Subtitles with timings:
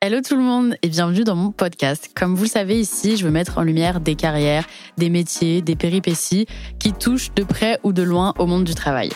[0.00, 2.12] Hello tout le monde et bienvenue dans mon podcast.
[2.14, 4.66] Comme vous le savez ici, je veux mettre en lumière des carrières,
[4.98, 6.46] des métiers, des péripéties
[6.78, 9.10] qui touchent de près ou de loin au monde du travail.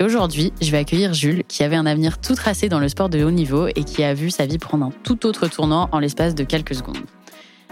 [0.00, 3.10] Et aujourd'hui, je vais accueillir Jules qui avait un avenir tout tracé dans le sport
[3.10, 5.98] de haut niveau et qui a vu sa vie prendre un tout autre tournant en
[5.98, 7.04] l'espace de quelques secondes.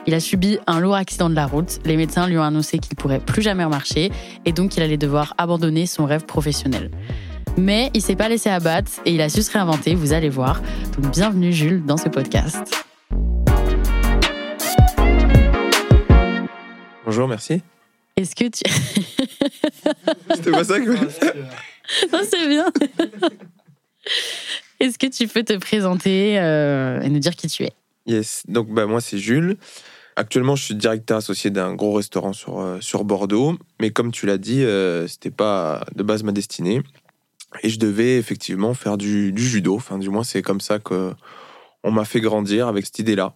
[0.07, 2.97] Il a subi un lourd accident de la route, les médecins lui ont annoncé qu'il
[2.97, 4.13] pourrait plus jamais marcher
[4.45, 6.91] et donc qu'il allait devoir abandonner son rêve professionnel.
[7.57, 10.61] Mais il s'est pas laissé abattre et il a su se réinventer, vous allez voir.
[10.99, 12.85] Donc bienvenue Jules dans ce podcast.
[17.05, 17.63] Bonjour, merci.
[18.17, 18.63] Est-ce que tu...
[20.35, 20.91] C'était pas ça que
[22.13, 22.67] non, c'est bien.
[24.81, 27.73] Est-ce que tu peux te présenter euh, et nous dire qui tu es?
[28.07, 29.57] Yes, donc bah, moi c'est Jules.
[30.17, 33.57] Actuellement, je suis directeur associé d'un gros restaurant sur, euh, sur Bordeaux.
[33.81, 36.83] Mais comme tu l'as dit, euh, c'était pas de base ma destinée.
[37.63, 39.77] Et je devais effectivement faire du, du judo.
[39.77, 41.13] Enfin, du moins, c'est comme ça que
[41.83, 43.33] on m'a fait grandir avec cette idée-là.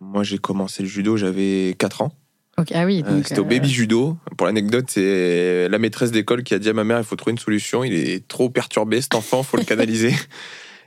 [0.00, 2.12] Moi, j'ai commencé le judo, j'avais 4 ans.
[2.58, 4.16] Ok, Ah oui, Euh, C'était au euh, baby judo.
[4.36, 7.32] Pour l'anecdote, c'est la maîtresse d'école qui a dit à ma mère il faut trouver
[7.32, 7.84] une solution.
[7.84, 10.14] Il est trop perturbé, cet enfant, faut le canaliser.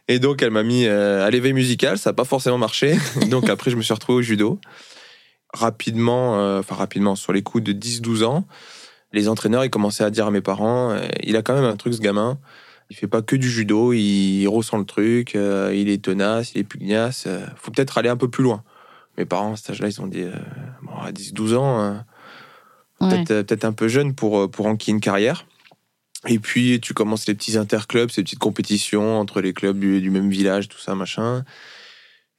[0.08, 2.00] Et donc, elle m'a mis euh, à l'éveil musical.
[2.00, 2.98] Ça n'a pas forcément marché.
[3.30, 4.60] Donc, après, je me suis retrouvé au judo.
[5.54, 8.46] Rapidement, euh, enfin, rapidement, sur les coups de 10-12 ans,
[9.12, 11.76] les entraîneurs, ils commençaient à dire à mes parents euh, il a quand même un
[11.76, 12.38] truc, ce gamin.
[12.90, 16.62] Il fait pas que du judo, il ressent le truc, euh, il est tenace, il
[16.62, 17.26] est pugnace.
[17.28, 18.64] euh, faut peut-être aller un peu plus loin.
[19.18, 20.26] Mes parents, à cet âge-là, ils ont dit
[20.82, 22.04] bon, à 10-12 ans,
[23.02, 23.24] ouais.
[23.26, 25.46] peut-être un peu jeune pour, pour enquiller une carrière.
[26.28, 30.10] Et puis, tu commences les petits interclubs, ces petites compétitions entre les clubs du, du
[30.10, 31.44] même village, tout ça, machin.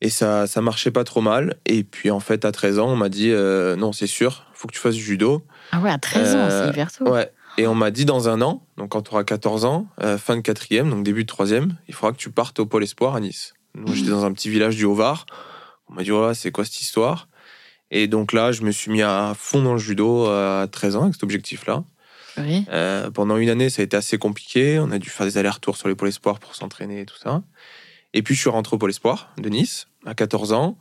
[0.01, 1.57] Et ça, ça marchait pas trop mal.
[1.67, 4.75] Et puis, en fait, à 13 ans, on m'a dit non, c'est sûr, faut que
[4.75, 5.43] tu fasses du judo.
[5.73, 7.09] Ah ouais, à 13 ans, Euh, c'est hyper tôt.
[7.11, 7.33] Ouais.
[7.59, 10.37] Et on m'a dit dans un an, donc quand tu auras 14 ans, euh, fin
[10.37, 13.21] de quatrième, donc début de troisième, il faudra que tu partes au Pôle Espoir à
[13.21, 13.55] Nice.
[13.93, 15.27] J'étais dans un petit village du Haut-Var.
[15.89, 17.29] On m'a dit, ouais, c'est quoi cette histoire?
[17.91, 21.03] Et donc là, je me suis mis à fond dans le judo à 13 ans
[21.03, 21.83] avec cet objectif-là.
[22.39, 22.65] Oui.
[22.71, 24.79] Euh, pendant une année, ça a été assez compliqué.
[24.79, 27.43] On a dû faire des allers-retours sur les pôles espoirs pour s'entraîner et tout ça.
[28.15, 30.79] Et puis, je suis rentré au pôle espoir de Nice à 14 ans.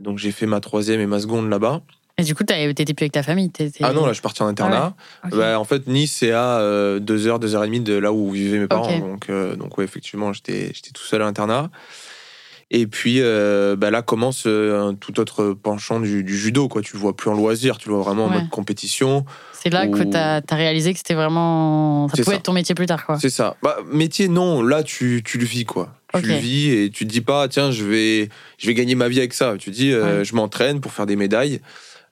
[0.00, 1.82] Donc, j'ai fait ma troisième et ma seconde là-bas.
[2.18, 4.48] Et du coup, t'étais plus avec ta famille Ah non, là, je suis parti en
[4.48, 4.94] internat.
[5.24, 5.36] Ok.
[5.36, 6.58] Bah, en fait, Nice, c'est à
[6.98, 8.98] 2h, 2h30 de là où vivaient mes parents.
[8.98, 11.70] Donc, euh, donc ouais, effectivement, j'étais tout seul à l'internat.
[12.70, 16.68] Et puis, euh, bah, là commence euh, un tout autre penchant du, du judo.
[16.68, 16.82] Quoi.
[16.82, 19.24] Tu le vois plus en loisir, tu le vois vraiment en mode compétition.
[19.54, 22.08] C'est là que t'as as réalisé que c'était vraiment.
[22.08, 22.34] Ça pouvait ça.
[22.34, 23.06] être ton métier plus tard.
[23.20, 23.56] C'est ça.
[23.62, 24.60] Bah, métier, non.
[24.62, 25.94] Là, tu, tu le vis, quoi.
[26.14, 29.08] Tu le vis et tu te dis pas, tiens, je vais, je vais gagner ma
[29.08, 29.56] vie avec ça.
[29.58, 30.24] Tu dis, euh, Ouais.
[30.24, 31.60] je m'entraîne pour faire des médailles.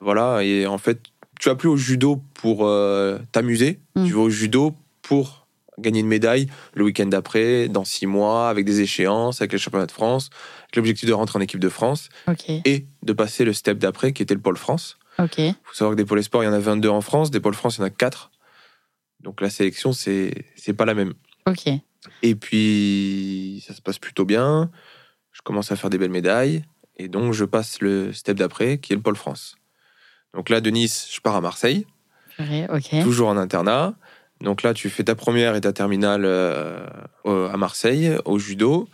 [0.00, 0.42] Voilà.
[0.42, 1.00] Et en fait,
[1.40, 3.80] tu vas plus au judo pour euh, t'amuser.
[3.94, 4.06] Mm.
[4.06, 5.46] Tu vas au judo pour
[5.78, 9.86] gagner une médaille le week-end d'après, dans six mois, avec des échéances, avec les championnats
[9.86, 10.30] de France,
[10.64, 12.08] avec l'objectif de rentrer en équipe de France
[12.64, 14.98] et de passer le step d'après qui était le pôle France.
[15.38, 17.40] Il faut savoir que des pôles sport, il y en a 22 en France, des
[17.40, 18.30] pôles France, il y en a 4.
[19.20, 21.14] Donc la sélection, c'est c'est pas la même.
[21.46, 21.68] Ok.
[22.22, 24.70] Et puis, ça se passe plutôt bien.
[25.32, 26.64] Je commence à faire des belles médailles.
[26.96, 29.56] Et donc, je passe le step d'après, qui est le Pôle France.
[30.34, 31.86] Donc là, de Nice, je pars à Marseille,
[33.02, 33.94] toujours en internat.
[34.42, 36.86] Donc là, tu fais ta première et ta terminale euh,
[37.24, 38.88] à Marseille, au judo.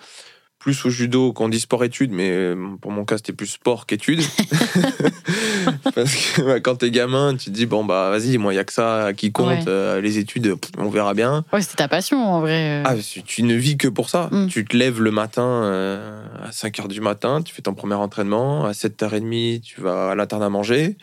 [0.63, 4.23] Plus au judo qu'on dit sport-études, mais euh, pour mon cas, c'était plus sport qu'études.
[5.95, 8.61] Parce que bah, quand t'es gamin, tu te dis, bon, bah vas-y, moi, il n'y
[8.61, 9.49] a que ça qui compte.
[9.49, 9.65] Ouais.
[9.69, 11.45] Euh, les études, on verra bien.
[11.53, 12.83] Ouais, c'était ta passion, en vrai.
[12.85, 12.95] Ah,
[13.27, 14.29] tu ne vis que pour ça.
[14.31, 14.49] Mm.
[14.49, 18.65] Tu te lèves le matin euh, à 5h du matin, tu fais ton premier entraînement.
[18.65, 20.97] À 7h30, tu vas à l'internat manger.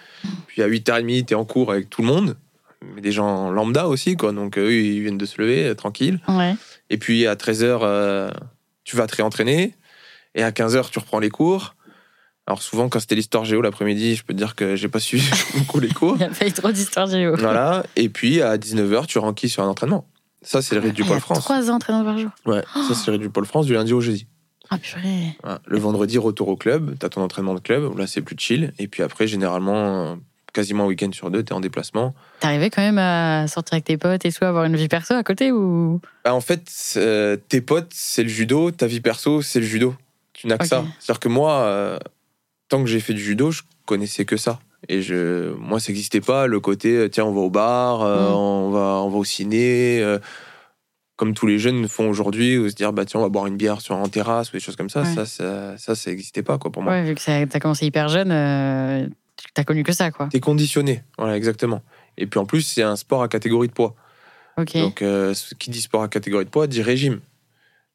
[0.47, 2.37] Puis à 8h30, tu es en cours avec tout le monde.
[2.95, 4.31] Mais des gens lambda aussi, quoi.
[4.31, 6.19] Donc eux, ils viennent de se lever, euh, tranquille.
[6.29, 6.55] Ouais.
[6.89, 8.31] Et puis à 13h,
[8.89, 9.75] tu vas te réentraîner.
[10.33, 11.75] Et à 15h, tu reprends les cours.
[12.47, 15.29] Alors souvent, quand c'était l'histoire géo l'après-midi, je peux te dire que j'ai pas suivi
[15.55, 16.15] beaucoup les cours.
[16.15, 17.35] Il y a pas eu trop d'histoire géo.
[17.37, 17.83] Voilà.
[17.95, 20.07] Et puis à 19h, tu renquilles sur un entraînement.
[20.41, 21.39] Ça, c'est le rythme du Ah, y Pôle France.
[21.39, 22.31] Trois entraînements par jour.
[22.47, 24.25] Ouais, ça, c'est le rythme du Pôle France du lundi au jeudi.
[24.71, 25.37] Ah purée.
[25.43, 25.61] Voilà.
[25.67, 28.73] Le vendredi, retour au club, t'as ton entraînement de club, là, c'est plus chill.
[28.79, 30.17] Et puis après, généralement,
[30.53, 32.13] quasiment un week-end sur deux, t'es en déplacement.
[32.39, 35.23] T'arrivais quand même à sortir avec tes potes et tout, avoir une vie perso à
[35.23, 35.99] côté ou?
[36.25, 36.63] Bah, en fait,
[36.97, 39.95] euh, tes potes, c'est le judo, ta vie perso, c'est le judo.
[40.33, 40.83] Tu n'as que ça.
[40.99, 41.99] C'est-à-dire que moi, euh,
[42.69, 44.59] tant que j'ai fait du judo, je connaissais que ça.
[44.87, 48.29] Et je, moi, ça n'existait pas le côté, euh, tiens, on va au bar, euh,
[48.29, 48.33] Mm.
[48.35, 50.01] on, va, on va au ciné,
[51.17, 53.57] comme tous les jeunes font aujourd'hui, ou se dire, bah tiens, on va boire une
[53.57, 55.01] bière sur en terrasse ou des choses comme ça.
[55.01, 55.13] Ouais.
[55.13, 56.93] Ça, ça, ça, ça n'existait pas quoi pour moi.
[56.93, 58.31] Ouais, vu que ça- t'as commencé hyper jeune,
[59.53, 60.27] t'as connu que ça, quoi.
[60.31, 61.81] T'es conditionné, voilà, exactement.
[62.17, 63.95] Et puis en plus, c'est un sport à catégorie de poids.
[64.81, 67.21] Donc, euh, ce qui dit sport à catégorie de poids dit régime.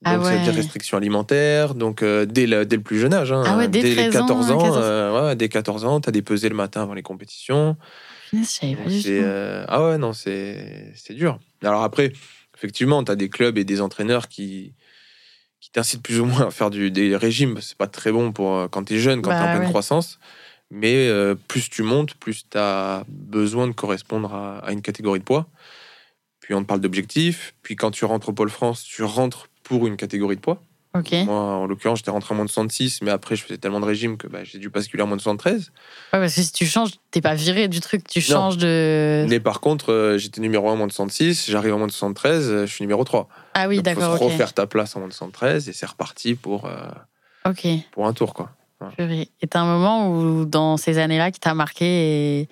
[0.06, 0.56] Ah Donc, ça veut dire ouais.
[0.56, 1.74] restriction alimentaire.
[1.74, 4.16] Donc, euh, dès, le, dès le plus jeune âge, hein, Ah ouais, dès les 13
[4.16, 4.78] ans, 14 ans, 14.
[4.80, 7.76] euh, ouais, dès 14 ans, t'as des pesées le matin avant les compétitions.
[8.76, 9.22] Pas tout.
[9.22, 11.38] euh, ah ouais, non, c'est, dur.
[11.62, 12.12] Alors après,
[12.56, 14.74] effectivement, t'as des clubs et des entraîneurs qui,
[15.60, 17.58] qui t'incitent plus ou moins à faire du, des régimes.
[17.60, 19.68] C'est pas très bon pour euh, quand t'es jeune, quand t'es Bah en pleine ouais.
[19.68, 20.18] croissance.
[20.76, 25.24] Mais euh, plus tu montes, plus t'as besoin de correspondre à, à une catégorie de
[25.24, 25.46] poids.
[26.40, 27.54] Puis on te parle d'objectifs.
[27.62, 30.60] Puis quand tu rentres au Pôle France, tu rentres pour une catégorie de poids.
[31.24, 33.84] Moi, en l'occurrence, j'étais rentré en moins de 66, mais après, je faisais tellement de
[33.84, 35.72] régime que bah, j'ai dû basculer en moins de 73.
[36.12, 38.24] Ouais, parce que si tu changes, t'es pas viré du truc, tu Non.
[38.26, 39.26] changes de.
[39.28, 41.92] Mais par contre, euh, j'étais numéro 1 en moins de 66, j'arrive en moins de
[41.92, 43.28] 73, euh, je suis numéro 3.
[43.54, 44.30] Ah oui, d'accord, faut ok.
[44.32, 46.86] refaire ta place en moins de 73 et c'est reparti pour, euh,
[47.90, 48.32] pour un tour.
[48.32, 48.50] quoi.
[48.96, 49.28] Purée.
[49.40, 52.48] Et t'as un moment où, dans ces années-là, qui t'a marqué et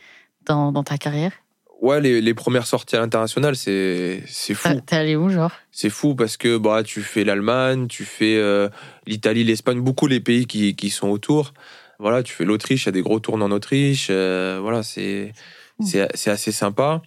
[0.46, 1.32] dans, dans ta carrière?
[1.80, 4.22] Ouais, les, les premières sorties à l'international, c'est
[4.54, 4.80] fou.
[4.86, 5.50] T'es allé où, genre?
[5.72, 8.68] C'est fou parce que bah, tu fais l'Allemagne, tu fais euh,
[9.06, 11.52] l'Italie, l'Espagne, beaucoup les pays qui, qui sont autour.
[11.98, 14.08] Voilà, tu fais l'Autriche, il y a des gros tours en Autriche.
[14.10, 15.32] euh, voilà, c'est
[15.78, 15.86] Mm.
[16.14, 17.02] c'est assez sympa.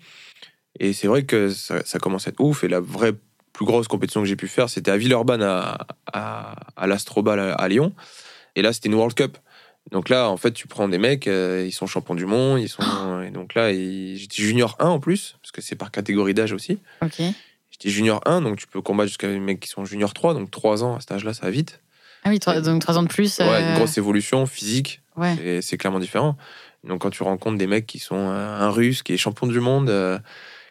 [0.80, 2.64] Et c'est vrai que ça, ça commence à être ouf.
[2.64, 3.14] Et la vraie
[3.54, 5.78] plus grosse compétition que j'ai pu faire, c'était à Villeurbanne, à,
[6.12, 7.94] à, à l'Astrobal à Lyon.
[8.56, 9.38] Et là, c'était une World Cup.
[9.92, 12.69] Donc là, en fait, tu prends des mecs, euh, ils sont champions du monde, ils
[12.69, 13.22] sont.
[13.22, 16.54] Et donc là, ils- j'étais junior 1 en plus, parce que c'est par catégorie d'âge
[16.54, 16.80] aussi.
[17.04, 17.22] Ok.
[17.69, 20.50] J'étais junior 1, donc tu peux combattre jusqu'à des mecs qui sont junior 3, donc
[20.50, 21.81] 3 ans à cet âge-là, ça va vite.
[22.24, 23.38] Ah oui, donc trois ans de plus.
[23.38, 25.36] Ouais, euh, une grosse évolution physique, Ouais.
[25.44, 26.36] et c'est clairement différent.
[26.84, 29.60] Donc quand tu rencontres des mecs qui sont euh, un russe qui est champion du
[29.60, 30.18] monde, euh,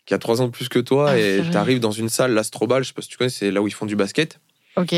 [0.07, 2.33] qui a 3 ans de plus que toi, Ah, et tu arrives dans une salle,
[2.35, 4.41] l'Astrobal, je sais pas si tu connais, c'est là où ils font du basket.
[4.77, 4.95] Ok.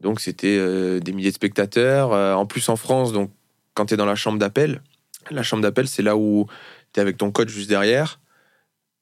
[0.00, 2.12] Donc c'était euh, des milliers de spectateurs.
[2.12, 3.30] euh, en plus en France, donc
[3.74, 4.82] quand tu es dans la chambre d'appel,
[5.30, 6.46] la chambre d'appel, c'est là où
[6.92, 8.20] tu es avec ton coach juste derrière.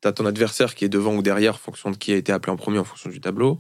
[0.02, 2.32] Tu as ton adversaire qui est devant ou derrière, en fonction de qui a été
[2.32, 3.58] appelé en premier, en fonction du tableau.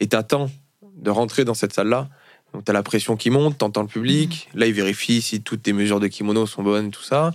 [0.00, 0.50] Et tu attends
[0.82, 2.08] de rentrer dans cette salle-là.
[2.52, 4.48] Donc tu as la pression qui monte, tu entends le public.
[4.54, 7.32] Là, il vérifie si toutes tes mesures de kimono sont bonnes, tout ça,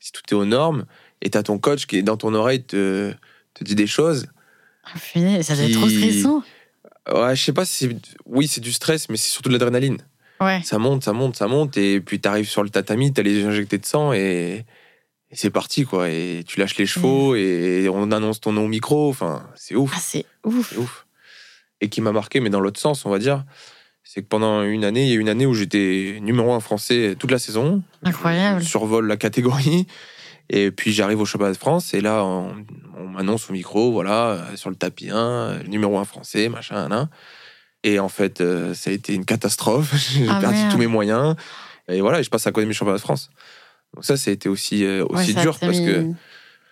[0.00, 0.86] si tout est aux normes.
[1.20, 3.12] Et tu as ton coach qui est dans ton oreille, te,
[3.54, 4.26] te dit des choses.
[5.12, 6.42] Punaise, ça doit être trop stressant.
[7.10, 7.96] Ouais, je sais pas si.
[8.26, 9.98] Oui, c'est du stress, mais c'est surtout de l'adrénaline.
[10.40, 10.60] Ouais.
[10.64, 13.46] ça monte, ça monte, ça monte, et puis t'arrives sur le tatami, t'as les yeux
[13.46, 14.64] injectés de sang, et,
[15.30, 16.08] et c'est parti, quoi.
[16.10, 19.92] Et tu lâches les chevaux, et on annonce ton nom au micro, enfin, c'est ouf,
[19.94, 20.70] Ah, c'est ouf.
[20.70, 21.06] c'est ouf.
[21.80, 23.44] Et qui m'a marqué, mais dans l'autre sens, on va dire,
[24.02, 27.14] c'est que pendant une année, il y a une année où j'étais numéro un français
[27.18, 27.82] toute la saison.
[28.02, 28.62] Incroyable.
[28.62, 29.86] Je survole la catégorie.
[30.54, 32.54] Et puis j'arrive au championnat de France et là on,
[32.98, 36.88] on m'annonce au micro, voilà, euh, sur le tapis 1, euh, numéro 1 français, machin,
[36.88, 37.08] nan.
[37.84, 39.92] Et en fait, euh, ça a été une catastrophe.
[40.12, 40.70] J'ai Ah, perdu merde.
[40.72, 41.34] tous mes moyens.
[41.88, 43.30] Et voilà, et je passe à côté de mes championnats de France.
[43.94, 46.06] Donc ça, ça a été aussi, euh, aussi dur parce que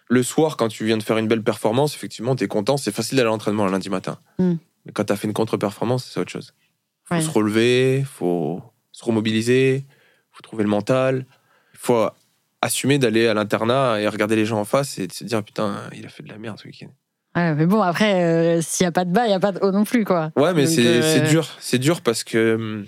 [0.09, 3.17] le soir, quand tu viens de faire une belle performance, effectivement, t'es content, c'est facile
[3.17, 4.19] d'aller à l'entraînement le lundi matin.
[4.39, 4.55] Mm.
[4.87, 6.53] Mais quand t'as fait une contre-performance, c'est autre chose.
[7.05, 7.23] Faut Ouais.
[7.23, 8.63] se relever, faut
[8.93, 9.85] se remobiliser,
[10.33, 11.27] faut trouver le mental.
[11.75, 12.09] Il faut
[12.63, 15.77] assumer d'aller à l'internat et regarder les gens en face et de se dire putain,
[15.97, 16.89] il a fait de la merde ce week-end.
[17.37, 19.53] Ouais, mais bon, après, euh, s'il n'y a pas de bas, il n'y a pas
[19.53, 20.33] de haut non plus, quoi.
[20.37, 21.49] Ouais, mais c'est euh, c'est dur.
[21.61, 22.87] C'est dur parce que hum,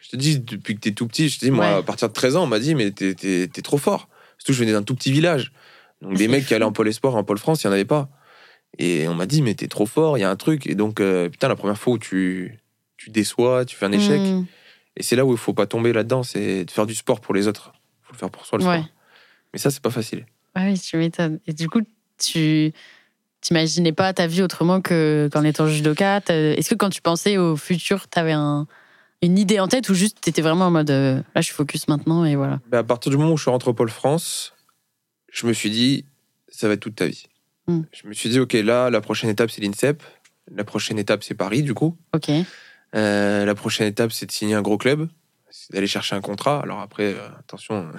[0.00, 1.74] je te dis, depuis que t'es tout petit, je te dis, moi, Ouais.
[1.78, 4.08] à partir de 13 ans, on m'a dit, mais t'es t'es trop fort.
[4.38, 5.52] Surtout, je venais d'un tout petit village.
[6.00, 7.84] Donc, des mecs qui allaient en Pôle Espoir, en Pôle France, il n'y en avait
[7.84, 8.08] pas.
[8.78, 10.66] Et on m'a dit, mais t'es trop fort, il y a un truc.
[10.66, 12.58] Et donc, euh, putain, la première fois où tu,
[12.96, 14.20] tu déçois, tu fais un échec.
[14.20, 14.46] hmm,
[14.96, 17.34] Et c'est là où il faut pas tomber là-dedans, c'est de faire du sport pour
[17.34, 17.72] les autres.
[18.02, 18.78] Il faut le faire pour soi, le Ouais.
[18.78, 18.88] sport.
[19.52, 20.26] Mais ça, c'est pas facile.
[20.54, 21.40] Ah oui, tu m'étonnes.
[21.46, 21.80] Et du coup,
[22.18, 22.72] tu
[23.40, 26.20] t'imaginais pas ta vie autrement que qu'en étant judoka?
[26.28, 28.66] Est-ce que quand tu pensais au futur, tu avais un,
[29.20, 31.54] une idée en tête ou juste tu étais vraiment en mode euh, là, je suis
[31.54, 32.60] focus maintenant et voilà?
[32.68, 34.54] Ben, à partir du moment où je suis rentré au Pôle France,
[35.32, 36.04] je me suis dit,
[36.48, 37.26] ça va être toute ta vie.
[37.66, 37.80] Mm.
[37.92, 40.02] Je me suis dit, ok, là, la prochaine étape, c'est l'INSEP.
[40.54, 41.96] La prochaine étape, c'est Paris, du coup.
[42.14, 42.30] Ok.
[42.94, 45.08] Euh, la prochaine étape, c'est de signer un gros club,
[45.50, 46.60] c'est d'aller chercher un contrat.
[46.60, 47.90] Alors après, euh, attention,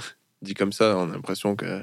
[0.43, 1.81] dit comme ça, on a l'impression que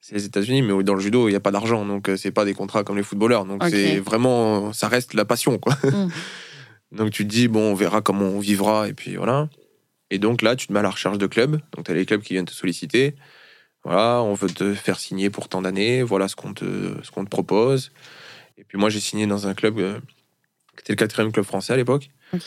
[0.00, 2.30] c'est les États-Unis, mais dans le judo, il n'y a pas d'argent, donc euh, c'est
[2.30, 3.46] pas des contrats comme les footballeurs.
[3.46, 5.74] Donc c'est vraiment, ça reste la passion, quoi.
[5.82, 6.08] Mm.
[6.92, 9.48] donc tu te dis, bon, on verra comment on vivra, et puis voilà.
[10.10, 11.58] Et donc là, tu te mets à la recherche de clubs.
[11.74, 13.14] Donc tu as les clubs qui viennent te solliciter.
[13.82, 17.24] Voilà, on veut te faire signer pour tant d'années, voilà ce qu'on te, ce qu'on
[17.24, 17.90] te propose.
[18.56, 19.98] Et puis moi, j'ai signé dans un club euh,
[20.76, 22.42] qui était le quatrième club français à l'époque, Ok.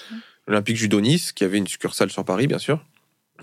[0.47, 2.83] l'Olympique Judo Nice, qui avait une succursale sur Paris, bien sûr,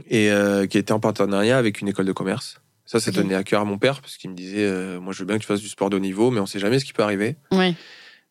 [0.09, 2.61] et euh, qui était en partenariat avec une école de commerce.
[2.87, 3.17] Ça, ça Ok.
[3.17, 5.37] tenait à cœur à mon père, parce qu'il me disait, euh, moi, je veux bien
[5.37, 7.03] que tu fasses du sport de haut niveau, mais on sait jamais ce qui peut
[7.03, 7.37] arriver.
[7.51, 7.75] Ouais.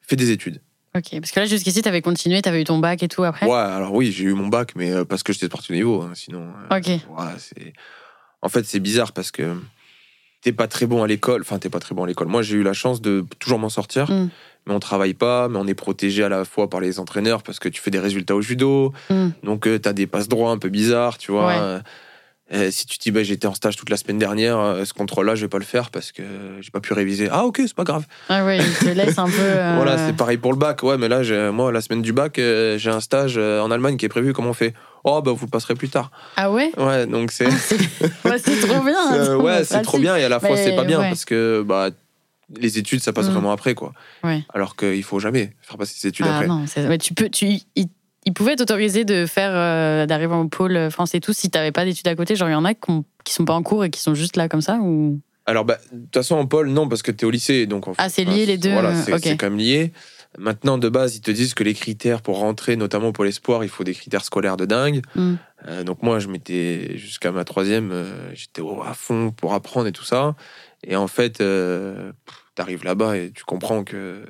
[0.02, 0.62] Fais des études.
[0.96, 1.20] Ok.
[1.20, 3.48] Parce que là, jusqu'ici, tu avais continué, tu avais eu ton bac et tout après?
[3.48, 6.02] Ouais, alors oui, j'ai eu mon bac, mais euh, parce que j'étais sportif de niveau,
[6.04, 6.54] hein, sinon.
[6.70, 6.88] Ok.
[6.88, 7.74] Ouais, c'est...
[8.44, 9.56] En fait, c'est bizarre parce que
[10.42, 11.42] t'es pas très bon à l'école.
[11.42, 12.28] Enfin, t'es pas très bon à l'école.
[12.28, 14.12] Moi, j'ai eu la chance de toujours m'en sortir.
[14.12, 14.30] Mm.
[14.66, 17.60] Mais on travaille pas, mais on est protégé à la fois par les entraîneurs parce
[17.60, 18.94] que tu fais des résultats au judo.
[19.10, 19.30] Mm.
[19.44, 21.48] Donc, tu t'as des passes droits un peu bizarres, tu vois.
[21.48, 21.58] Ouais.
[21.58, 21.80] Euh,
[22.54, 24.94] euh, si tu te dis, bah, j'étais en stage toute la semaine dernière, euh, ce
[24.94, 26.24] contrôle-là, je vais pas le faire parce que
[26.60, 27.30] j'ai pas pu réviser.
[27.32, 28.06] Ah, ok, c'est pas grave.
[28.30, 29.32] Ah ouais, il te laisse un peu.
[29.40, 30.84] euh, Voilà, c'est pareil pour le bac.
[30.84, 33.98] Ouais, mais là, moi, la semaine du bac, euh, j'ai un stage euh, en Allemagne
[33.98, 34.34] qui est prévu.
[34.34, 34.74] Comment on fait?
[35.04, 36.12] Oh, bah, vous le passerez plus tard.
[36.36, 36.72] Ah ouais?
[36.78, 37.48] Ouais, donc c'est.
[37.48, 37.76] Ah, c'est
[38.30, 39.14] ouais, trop bien.
[39.14, 41.10] Euh, ouais, c'est trop bien et à la fois c'est pas bien ouais.
[41.10, 41.90] parce que bah
[42.58, 43.32] les études ça passe Mm.
[43.34, 43.94] vraiment après quoi.
[44.24, 44.44] Ouais.
[44.54, 46.48] Alors qu'il faut jamais faire passer ses études Ah après.
[46.48, 47.88] non, ouais, tu peux, tu, il,
[48.26, 51.84] il pouvait t'autoriser de faire, euh, d'arriver au pôle France et tout si t'avais pas
[51.86, 52.36] d'études à côté.
[52.36, 52.92] Genre, il y en a qui,
[53.24, 55.20] qui sont pas en cours et qui sont juste là comme ça ou?
[55.46, 57.94] Alors bah de toute façon en pôle non parce que t'es au lycée donc en
[57.98, 59.20] Ah, c'est lié les deux, Voilà, euh, c'est ok.
[59.24, 59.92] c'est quand même lié.
[60.40, 63.70] Maintenant de base ils te disent que les critères pour rentrer notamment pour l'espoir il
[63.70, 65.02] faut des critères scolaires de dingue.
[65.16, 65.34] Mm.
[65.68, 69.92] Euh, donc moi je m'étais jusqu'à ma troisième euh, j'étais à fond pour apprendre et
[69.92, 70.34] tout ça
[70.84, 72.12] et en fait euh,
[72.56, 74.24] t'arrives là-bas et tu comprends que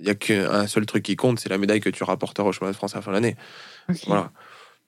[0.00, 2.52] il y a qu'un seul truc qui compte c'est la médaille que tu rapporteras au
[2.52, 3.36] chemin de France à la fin de l'année.
[4.06, 4.30] Voilà.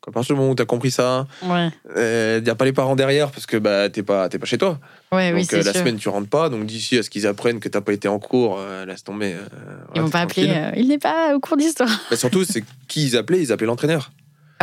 [0.04, 2.72] À partir du moment où tu as compris ça, Ouais, il n'y a pas les
[2.72, 4.80] parents derrière parce que bah, tu n'es pas, t'es pas chez toi.
[5.12, 5.74] ouais, oui, donc euh, la sûr.
[5.74, 6.48] semaine, tu rentres pas.
[6.48, 9.04] Donc d'ici à ce qu'ils apprennent que tu n'as pas été en cours, euh, laisse
[9.04, 9.32] tomber.
[9.34, 10.46] euh, Ils voilà, vont pas appeler.
[10.48, 10.64] tranquille.
[10.74, 11.88] euh, il n'est pas au cours d'histoire.
[12.10, 14.10] Bah, surtout, c'est qui ils appelaient Ils appelaient l'entraîneur.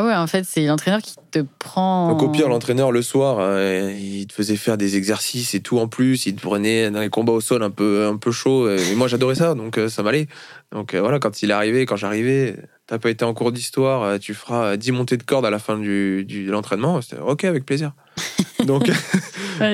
[0.01, 2.07] Ah ouais, en fait, c'est l'entraîneur qui te prend.
[2.07, 5.77] Donc au pire, l'entraîneur, le soir, euh, il te faisait faire des exercices et tout
[5.77, 6.25] en plus.
[6.25, 8.69] Il te prenait dans les combats au sol un peu, un peu chaud.
[8.69, 10.27] Et moi, j'adorais ça, donc euh, ça m'allait.
[10.71, 12.55] Donc euh, voilà, quand il est arrivé, quand j'arrivais,
[12.87, 15.59] t'as pas été en cours d'histoire, tu feras euh, 10 montées de corde à la
[15.59, 17.01] fin du, du- de l'entraînement.
[17.01, 17.91] C'était ok, avec plaisir.
[18.65, 18.89] donc,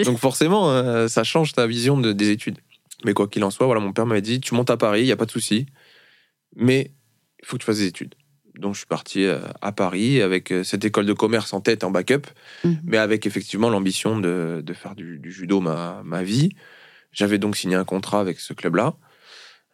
[0.05, 2.58] donc forcément, ça change ta vision de- des études.
[3.03, 5.08] Mais quoi qu'il en soit, voilà, mon père m'avait dit, tu montes à Paris, il
[5.08, 5.67] y a pas de souci,
[6.55, 6.89] mais
[7.44, 8.15] il faut que tu fasses des études.
[8.59, 11.83] Donc je suis parti euh, à Paris avec euh, cette école de commerce en tête,
[11.83, 12.27] en backup,
[12.63, 12.79] Mhm.
[12.85, 16.50] mais avec effectivement l'ambition de, de faire du, du judo ma, ma vie.
[17.12, 18.93] J'avais donc signé un contrat avec ce club-là.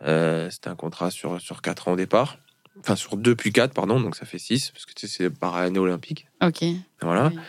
[0.04, 2.38] Euh, C'était un contrat sur, sur 4 ans au départ.
[2.80, 5.30] Enfin, sur 2 puis 4, pardon, donc ça fait 6, parce que tu sais, c'est
[5.30, 6.28] par année olympique.
[6.42, 6.64] Ok,
[7.02, 7.28] Voilà.
[7.34, 7.40] Oui.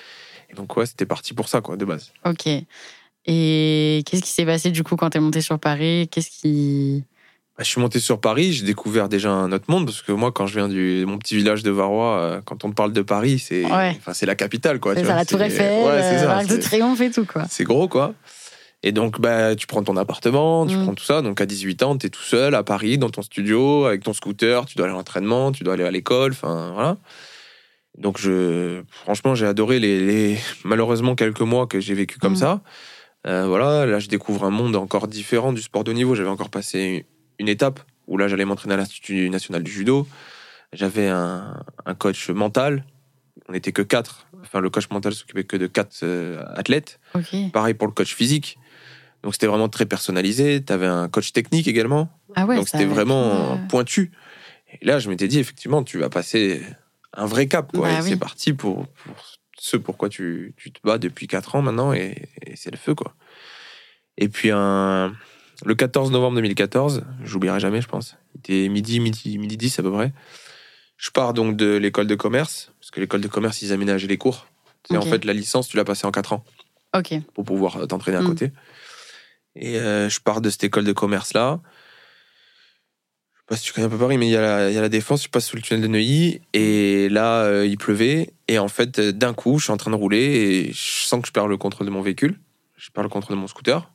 [0.51, 2.13] Et donc, ouais, c'était parti pour ça, quoi, de base.
[2.27, 2.47] ok.
[3.27, 6.09] Et qu'est-ce qui s'est passé du coup quand t'es monté sur Paris?
[6.11, 7.05] Qu'est-ce qui.
[7.59, 10.33] Bah, je suis monté sur Paris, j'ai découvert déjà un autre monde, parce que moi,
[10.33, 13.39] quand je viens du mon petit village de Varrois, euh, quand on parle de Paris,
[13.39, 13.95] c'est Ouais.
[13.99, 14.95] enfin, c'est la capitale, quoi.
[14.95, 17.45] C'est ça, la Tour Eiffel, Ouais, euh, de Triomphe et tout, quoi.
[17.51, 18.15] C'est gros, quoi.
[18.83, 20.83] Et donc, bah, tu prends ton appartement, tu Mm.
[20.85, 21.21] prends tout ça.
[21.23, 24.13] Donc, à 18 ans, tu es tout seul à Paris, dans ton studio, avec ton
[24.15, 24.65] scooter.
[24.65, 26.33] Tu dois aller à l'entraînement, tu dois aller à l'école.
[26.33, 26.97] Enfin, voilà.
[27.99, 32.37] Donc, je, franchement, j'ai adoré les, les- malheureusement, quelques mois que j'ai vécu comme Mm.
[32.37, 32.61] ça.
[33.27, 36.15] Euh, voilà, là, je découvre un monde encore différent du sport de niveau.
[36.17, 37.05] J'avais encore passé
[37.43, 40.09] une étape où là, j'allais m'entraîner à l'Institut national du judo.
[40.73, 42.85] J'avais un, un coach mental.
[43.49, 44.27] On n'était que quatre.
[44.41, 47.01] Enfin, le coach mental s'occupait que de quatre euh, athlètes.
[47.53, 48.59] Pareil pour le coach physique.
[49.23, 50.65] Donc c'était vraiment très personnalisé.
[50.65, 52.09] Tu avais un coach technique également.
[52.35, 54.13] Ah ouais, donc c'était vraiment être, euh, pointu.
[54.81, 56.63] Et là, je m'étais dit, effectivement, tu vas passer
[57.13, 57.71] un vrai cap.
[57.73, 57.89] Quoi.
[57.89, 58.11] Bah oui.
[58.11, 59.17] c'est parti pour, pour
[59.59, 61.93] ce pourquoi tu, tu te bats depuis 4 ans maintenant.
[61.93, 62.95] Et, et c'est le feu.
[62.95, 63.15] quoi.
[64.17, 65.13] Et puis un,
[65.65, 68.17] le 14 novembre 2014, j'oublierai jamais, je pense.
[68.35, 70.13] Il était midi, midi, midi 10 à peu près.
[70.97, 74.19] Je pars donc de l'école de commerce, parce que l'école de commerce, ils aménageaient les
[74.19, 74.47] cours.
[74.89, 76.45] C'est en fait la licence, tu l'as passée en 4 ans
[76.95, 77.15] Ok.
[77.35, 78.27] pour pouvoir t'entraîner à Mm.
[78.27, 78.53] côté.
[79.57, 81.61] Et euh, je pars de cette école de commerce là.
[83.35, 84.75] Je sais pas si tu connais un peu Paris, mais il y, a la- il
[84.75, 85.25] y a la défense.
[85.25, 88.99] Je passe sous le tunnel de Neuilly et là euh, il pleuvait et en fait
[88.99, 90.19] euh, d'un coup je suis en train de rouler
[90.69, 92.39] et je sens que je perds le contrôle de mon véhicule.
[92.77, 93.92] Je perds le contrôle de mon scooter.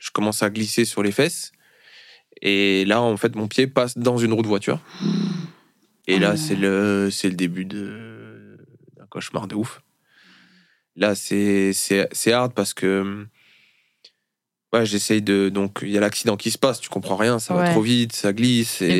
[0.00, 1.52] Je commence à glisser sur les fesses
[2.42, 4.80] et là en fait mon pied passe dans une roue de voiture.
[6.08, 6.36] Et là non.
[6.36, 8.56] c'est le c'est le début de
[8.96, 9.80] d'un cauchemar de ouf.
[10.96, 13.26] Là c'est c'est c'est hard parce que
[14.72, 17.54] ouais j'essaye de donc il y a l'accident qui se passe, tu comprends rien, ça
[17.54, 17.64] Ouais.
[17.64, 18.98] va trop vite, ça glisse Et.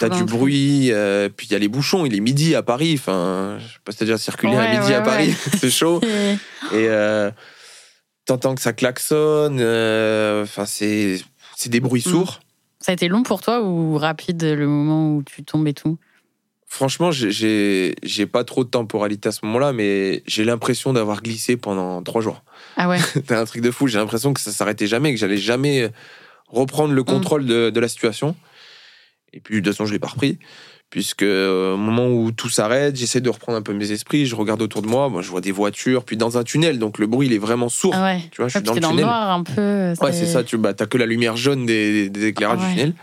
[0.00, 2.94] T'as du bruit, euh, puis il y a les bouchons, il est midi à Paris,
[2.98, 6.00] enfin, je sais pas si t'as déjà circulé Ouais, à midi à Paris, c'est chaud.
[6.02, 6.34] Et-
[6.72, 7.30] Et, euh,
[8.26, 9.58] T'entends que ça klaxonne.
[9.60, 11.20] euh, Enfin, c'est
[11.56, 12.10] c'est des bruits Mm.
[12.10, 12.40] sourds.
[12.80, 15.98] Ça a été long pour toi ou rapide le moment où tu tombes et tout?
[16.66, 17.94] Franchement, j'ai-
[18.32, 22.42] pas trop de temporalité à ce moment-là, mais j'ai l'impression d'avoir glissé pendant trois jours.
[22.76, 23.86] Ah ouais C'était un truc de fou.
[23.86, 25.90] J'ai l'impression que ça s'arrêtait jamais, que j'allais jamais
[26.48, 26.96] reprendre Mm.
[26.96, 28.34] le contrôle de, de la situation.
[29.32, 30.38] Et puis, de toute façon, je l'ai pas repris.
[30.90, 34.36] Puisque euh, au moment où tout s'arrête, j'essaie de reprendre un peu mes esprits, je
[34.36, 37.08] regarde autour de moi, moi je vois des voitures, puis dans un tunnel, donc le
[37.08, 37.94] bruit il est vraiment sourd.
[37.96, 38.20] Ah ouais.
[38.30, 39.04] Tu vois, je suis dans le tunnel.
[39.04, 39.92] noir un peu.
[40.00, 42.68] Ouais, c'est ça, tu bah, as que la lumière jaune des, des éclairages Ah ouais.
[42.74, 42.94] du tunnel.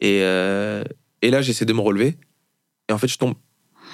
[0.00, 0.84] Et, euh,
[1.22, 2.16] et là, j'essaie de me relever.
[2.90, 3.34] Et en fait, je tombe.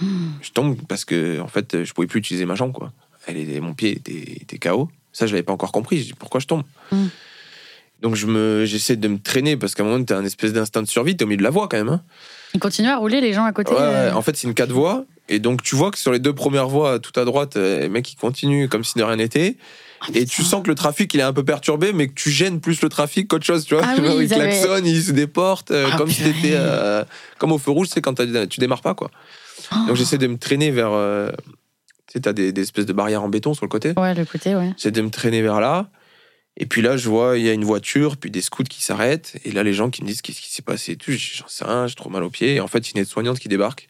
[0.01, 0.31] Hmm.
[0.43, 2.73] Je tombe parce que en fait, je pouvais plus utiliser ma jambe.
[2.73, 2.93] Quoi.
[3.29, 4.91] Elle était- mon pied était, était KO.
[5.13, 5.99] Ça, je l'avais pas encore compris.
[6.01, 6.65] Je dis pourquoi je tombe?
[6.91, 7.05] Mm.
[8.03, 10.53] Donc, je me, j'essaie de me traîner parce qu'à un moment, tu as un espèce
[10.53, 11.17] d'instinct de survie.
[11.17, 11.89] Tu au milieu de la voie quand même.
[11.89, 12.03] hein.
[12.53, 13.73] Ils continuent à rouler les gens à côté.
[13.73, 14.13] Ouais, euh, ouais.
[14.15, 15.05] En fait, c'est une quatre voies.
[15.29, 17.89] Et donc, tu vois que sur les deux premières voies, tout à droite, euh, les
[17.89, 19.57] mecs, ils continuent comme si de rien n'était.
[20.03, 22.31] ah, Et tu sens que le trafic, il est un peu perturbé, mais que tu
[22.31, 23.85] gênes plus le trafic qu'autre chose, tu vois.
[23.87, 27.05] Ah oui, ils ils avaient- klaxonnent, ils se déportent, euh, Ah, comme si t'étais euh,
[27.39, 29.11] comme au feu rouge, c'est quand t'as- tu démarres pas, quoi.
[29.73, 29.77] Oh.
[29.89, 30.91] Donc j'essaie de me traîner vers.
[30.93, 31.31] euh,
[32.07, 33.95] tu sais, t'as des, des espèces de barrières en béton sur le côté.
[33.97, 34.75] Ouais, le côté, ouais.
[34.77, 35.89] J'essaie de me traîner vers là.
[36.57, 39.37] Et puis là, je vois, il y a une voiture, puis des scouts qui s'arrêtent.
[39.45, 41.11] Et là, les gens qui me disent qu'est-ce qui s'est passé et tout.
[41.11, 42.55] J'en sais rien, j'ai trop mal aux pieds.
[42.55, 43.89] Et en fait, il y a une aide-soignante qui débarque.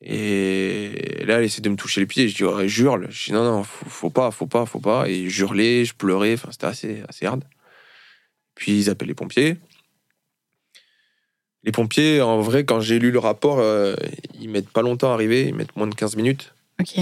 [0.00, 2.28] Et là, elle essaie de me toucher les pieds.
[2.28, 5.08] Je dis, ouais, je dis, non, non, faut, faut pas, faut pas, faut pas.
[5.08, 6.34] Et je hurlais, je pleurais.
[6.34, 7.44] Enfin, c'était assez, assez hard.
[8.54, 9.56] Puis ils appellent les pompiers.
[11.64, 13.94] Les pompiers, en vrai, quand j'ai lu le rapport, euh,
[14.40, 15.48] ils mettent pas longtemps à arriver.
[15.48, 16.54] Ils mettent moins de 15 minutes.
[16.80, 16.96] Ok.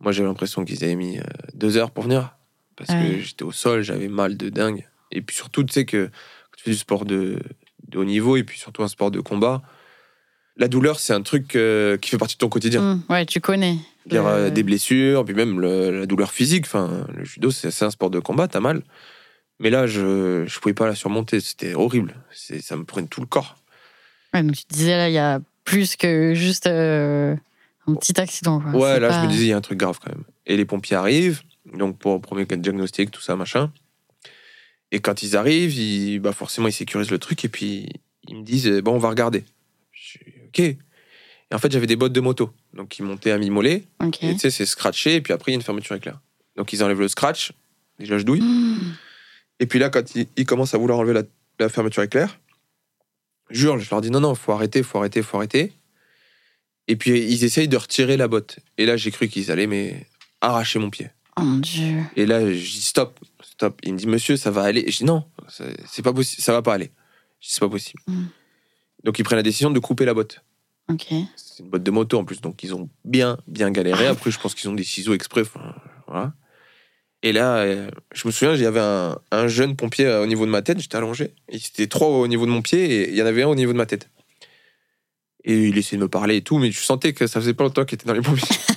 [0.00, 1.22] Moi, j'avais l'impression qu'ils avaient mis euh,
[1.54, 2.35] deux heures pour venir.
[2.76, 3.16] Parce Ouais.
[3.16, 4.86] que j'étais au sol, j'avais mal de dingue.
[5.12, 7.38] Et puis surtout, tu sais que quand tu fais du sport de,
[7.88, 9.62] de haut niveau et puis surtout un sport de combat,
[10.58, 12.80] la douleur, c'est un truc euh, qui fait partie de ton quotidien.
[12.82, 13.76] Hmm, ouais, tu connais.
[14.10, 16.64] Le- euh, des blessures, puis même le- la douleur physique.
[16.66, 18.82] Enfin, le judo, c'est un sport de combat, t'as mal.
[19.58, 21.40] Mais là, je ne pouvais pas la surmonter.
[21.40, 22.14] C'était horrible.
[22.32, 23.56] Ça me prenait tout le corps.
[24.34, 27.34] Ouais, donc tu disais là, il y a plus que juste euh,
[27.86, 28.60] un petit accident.
[28.60, 28.70] Quoi.
[28.72, 30.24] Ouais, là, pas- je me disais, il y a un truc grave quand même.
[30.46, 31.42] Et les pompiers arrivent,
[31.74, 33.72] donc pour premier diagnostic, tout ça, machin.
[34.92, 37.88] Et quand ils arrivent, ils, bah forcément, ils sécurisent le truc et puis
[38.28, 39.44] ils me disent, eh, bon, on va regarder.
[39.92, 40.60] Je dis, ok.
[40.60, 42.52] Et en fait, j'avais des bottes de moto.
[42.74, 43.84] Donc, ils montaient à mi-mollet.
[44.02, 44.22] Ok.
[44.22, 46.20] Et tu sais, c'est scratché et puis après, il y a une fermeture éclair.
[46.56, 47.52] Donc, ils enlèvent le scratch.
[47.98, 48.40] Déjà, je douille.
[48.40, 48.94] Hmm.
[49.60, 51.22] Et puis là, quand ils, ils commencent à vouloir enlever la,
[51.58, 52.38] la fermeture éclair,
[53.50, 55.72] je hurle, je leur dis non, non, faut arrêter, faut arrêter, faut arrêter.
[56.88, 58.58] Et puis ils essayent de retirer la botte.
[58.78, 60.06] Et là, j'ai cru qu'ils allaient mais
[60.40, 61.10] arracher mon pied.
[61.38, 62.02] Oh mon dieu.
[62.16, 63.78] Et là, je dis stop, stop.
[63.84, 64.84] Il me dit monsieur, ça va aller.
[64.90, 66.90] Je dis non, ça- c'est pas possible, ça va pas aller.
[67.40, 68.02] Je dis c'est pas possible.
[68.06, 68.24] Mm.
[69.04, 70.42] Donc ils prennent la décision de couper la botte.
[70.90, 71.06] Ok.
[71.36, 74.06] C'est une botte de moto en plus, donc ils ont bien, bien galéré.
[74.06, 75.42] Après, je pense qu'ils ont des ciseaux exprès.
[75.42, 75.74] enfin,
[76.06, 76.32] voilà.
[77.22, 80.26] Et là, euh, je me souviens, il y avait un, un jeune pompier euh, au
[80.26, 81.34] niveau de ma tête, j'étais allongé.
[81.50, 83.54] Il était trois au niveau de mon pied et il y en avait un au
[83.54, 84.08] niveau de ma tête.
[85.44, 87.64] Et il essayait de me parler et tout, mais je sentais que ça faisait pas
[87.64, 88.56] longtemps qu'il était dans les pompiers.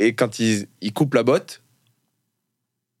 [0.00, 1.62] et quand ils, ils coupent la botte,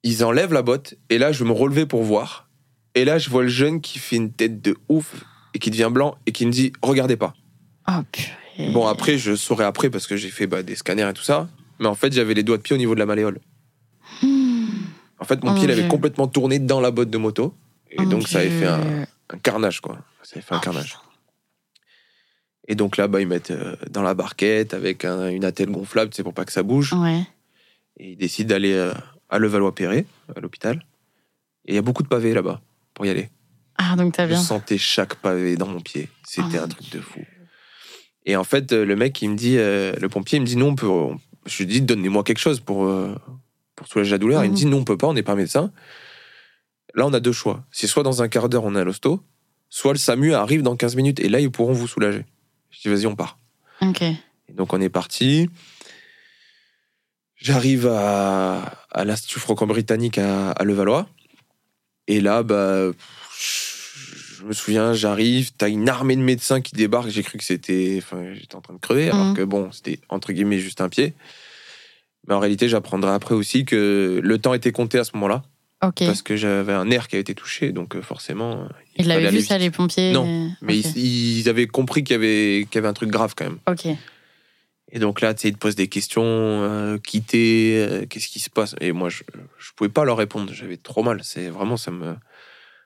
[0.02, 2.48] ils enlèvent la botte, et là, je me relevais pour voir.
[2.94, 5.90] Et là, je vois le jeune qui fait une tête de ouf et qui devient
[5.90, 7.34] blanc et qui me dit Regardez pas.
[7.88, 8.70] Oh purée.
[8.72, 11.48] Bon, après, je saurais après parce que j'ai fait bah, des scanners et tout ça.
[11.78, 13.40] Mais en fait, j'avais les doigts de pied au niveau de la malléole.
[14.22, 14.66] Hmm.
[15.18, 17.54] En fait, mon Oh pied, il avait complètement tourné dans la botte de moto.
[17.90, 19.06] Et Oh donc, ça avait fait un,
[19.42, 19.98] carnage, quoi.
[20.22, 20.98] Ça avait fait un Oh, carnage.
[22.70, 26.12] Et donc là, bah, ils mettent euh, dans la barquette avec un- une attelle gonflable,
[26.14, 26.92] c'est pour pas que ça bouge.
[26.92, 27.22] Ouais.
[27.98, 28.92] Et ils décident d'aller euh,
[29.28, 30.06] à Levallois-Perret,
[30.36, 30.76] à l'hôpital.
[31.66, 32.60] Et il y a beaucoup de pavés là-bas
[32.94, 33.28] pour y aller.
[33.76, 34.40] Ah, donc t'as Je bien.
[34.40, 36.08] sentais chaque pavé dans mon pied.
[36.24, 37.20] C'était Oh un truc de fou.
[38.24, 40.56] Et en fait, euh, le mec, il me dit, euh, le pompier, il me dit
[40.56, 40.86] non, on peut.
[40.86, 43.14] on- Je lui dis, donnez-moi quelque chose pour, euh,
[43.74, 44.44] pour soulager la douleur.
[44.44, 44.56] Il me Mhm.
[44.56, 45.72] dit non, on peut pas, on n'est pas médecin.
[46.94, 47.64] Là, on a deux choix.
[47.72, 49.22] C'est soit dans un quart d'heure, on est à l'hosto,
[49.70, 52.24] soit le SAMU arrive dans 15 minutes et là, ils pourront vous soulager.
[52.70, 53.38] Je dis, vas-y, on part.
[53.82, 54.02] Ok.
[54.02, 55.48] Et donc, on est parti.
[57.36, 61.08] J'arrive à, à l'Institut franco-britannique à, à Levallois.
[62.06, 62.90] Et là, bah,
[63.38, 67.08] je me souviens, j'arrive, t'as une armée de médecins qui débarquent.
[67.08, 67.96] J'ai cru que c'était.
[67.98, 69.36] Enfin, j'étais en train de crever, alors Mhm.
[69.36, 71.14] que bon, c'était entre guillemets juste un pied.
[72.28, 75.42] Mais en réalité, j'apprendrai après aussi que le temps était compté à ce moment-là,
[75.80, 78.68] Parce que j'avais un nerf qui avait été touché, donc euh, forcément.
[78.96, 82.04] Ils fallait l'avaient aller vu ça, les pompiers Non, euh, Mais ils, ils avaient compris
[82.04, 83.58] qu'il y avait, qu'il y avait un truc grave quand même.
[83.68, 83.86] Ok.
[84.92, 88.40] Et donc là, tu sais, ils te posent des questions, euh, quitter, euh, qu'est-ce qui
[88.40, 88.74] se passe?
[88.80, 89.22] Et moi, je
[89.58, 91.20] je pouvais pas leur répondre, j'avais trop mal.
[91.22, 92.14] C'est vraiment, ça me...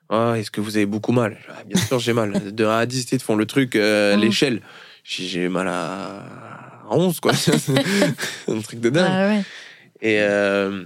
[0.09, 1.37] Ah, est-ce que vous avez beaucoup mal?
[1.49, 2.53] Ah, Bien sûr, j'ai mal.
[2.53, 4.19] De 1 à 10, ils te font le truc, euh, Mm.
[4.21, 4.61] l'échelle.
[5.03, 6.25] J'ai j'ai mal à
[6.87, 7.31] à 11, quoi.
[8.47, 9.07] un truc de dingue.
[9.09, 9.41] Ah ouais.
[10.01, 10.83] Et euh,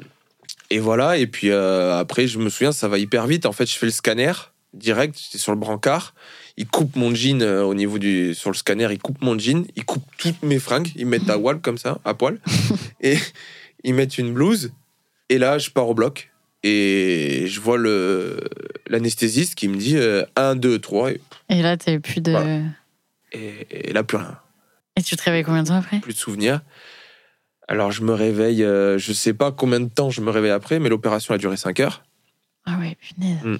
[0.69, 3.45] Et voilà, et puis euh, après, je me souviens, ça va hyper vite.
[3.45, 4.31] En fait, je fais le scanner
[4.73, 6.13] direct, j'étais sur le brancard.
[6.57, 8.35] Il coupe mon jean euh, au niveau du.
[8.35, 11.37] Sur le scanner, il coupe mon jean, il coupe toutes mes fringues, ils mettent à
[11.39, 12.39] poil comme ça, à poil.
[13.01, 13.17] et
[13.83, 14.71] ils mettent une blouse.
[15.29, 16.31] Et là, je pars au bloc.
[16.63, 18.41] Et je vois le
[18.87, 19.95] l'anesthésiste qui me dit
[20.35, 21.11] 1, 2, 3.
[21.11, 22.31] Et, Et là, t'avais plus de.
[22.31, 22.59] Voilà.
[23.31, 24.37] et- et là, plus rien.
[24.97, 25.99] Et tu te réveilles combien de temps après?
[25.99, 26.61] Plus de souvenirs.
[27.69, 30.79] Alors je me réveille, euh, je sais pas combien de temps je me réveille après,
[30.79, 32.03] mais l'opération a duré 5 heures.
[32.65, 33.59] Ah ouais, punaise.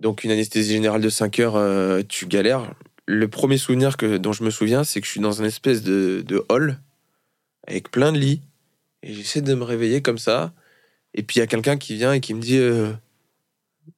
[0.00, 2.72] Donc une anesthésie générale de 5 heures, euh, tu galères.
[3.04, 5.82] Le premier souvenir que, dont je me souviens, c'est que je suis dans une espèce
[5.82, 6.80] de, de hall
[7.68, 8.40] avec plein de lits.
[9.02, 10.54] Et j'essaie de me réveiller comme ça.
[11.12, 12.90] Et puis il y a quelqu'un qui vient et qui me dit euh,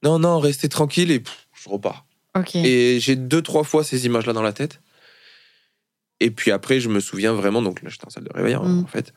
[0.03, 1.13] Non, non, restez tranquille.
[1.13, 2.07] Et pff, je repars.
[2.37, 2.57] Ok.
[2.57, 4.81] Et j'ai deux, trois fois ces images-là dans la tête.
[6.21, 8.63] Et puis après, je me souviens vraiment, donc là, j'étais en salle de réveil, hein,
[8.65, 8.85] Mm.
[8.85, 9.13] en fait.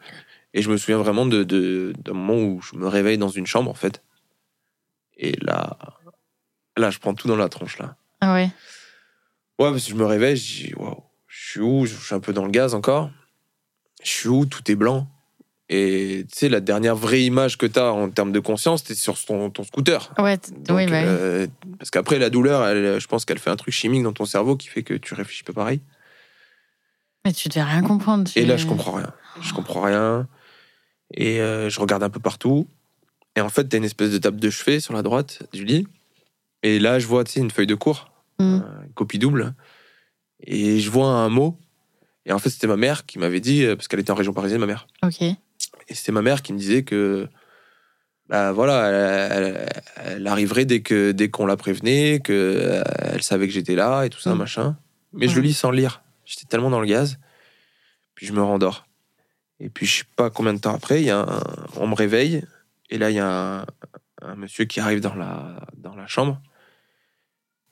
[0.53, 3.45] Et je me souviens vraiment de, de- d'un moment où je me réveille dans une
[3.45, 4.01] chambre, en fait.
[5.17, 5.77] Et là,
[6.77, 7.95] là, je prends tout dans la tronche, là.
[8.21, 8.49] Ah ouais.
[9.59, 11.85] Ouais, parce que je me réveille, je dis, waouh, je suis où?
[11.85, 13.09] Je suis un peu dans le gaz encore.
[14.03, 14.45] Je suis où?
[14.45, 15.07] Tout est blanc.
[15.69, 18.95] Et tu sais, la dernière vraie image que tu as en termes de conscience, t'es
[18.95, 20.13] sur ton, ton scooter.
[20.17, 21.05] Ouais, Donc, oui, bah oui.
[21.07, 24.25] euh, parce qu'après, la douleur, elle, je pense qu'elle fait un truc chimique dans ton
[24.25, 25.81] cerveau qui fait que tu réfléchis pas pareil.
[27.27, 28.29] Mais tu devais rien comprendre.
[28.31, 29.11] tu- Et là, je comprends rien.
[29.41, 30.27] Je comprends rien.
[31.13, 32.67] Et euh, je regarde un peu partout.
[33.35, 35.85] Et en fait, t'as une espèce de table de chevet sur la droite du lit.
[36.63, 38.09] Et là, je vois, tu sais, une feuille de cours,
[38.39, 38.43] Mm.
[38.63, 39.53] euh, une copie double.
[40.41, 41.59] Et je vois un mot.
[42.25, 44.31] Et en fait, c'était ma mère qui m'avait dit, euh, parce qu'elle était en région
[44.31, 44.87] parisienne, ma mère.
[45.03, 45.21] Ok.
[45.21, 45.35] Et
[45.89, 47.27] c'était ma mère qui me disait que,
[48.29, 49.69] bah voilà, elle, elle-
[50.15, 54.09] elle arriverait dès que dès qu'on la prévenait, que elle savait que j'étais là et
[54.09, 54.37] tout ça, Mm.
[54.37, 54.77] machin.
[55.11, 56.01] Mais je le lis sans le lire.
[56.27, 57.17] J'étais tellement dans le gaz.
[58.15, 58.85] Puis je me rendors.
[59.59, 61.43] Et puis je sais pas combien de temps après, y a un-
[61.77, 62.43] on me réveille
[62.89, 63.27] et là il y a
[63.61, 63.65] un,
[64.21, 66.39] un monsieur qui arrive dans la dans la chambre.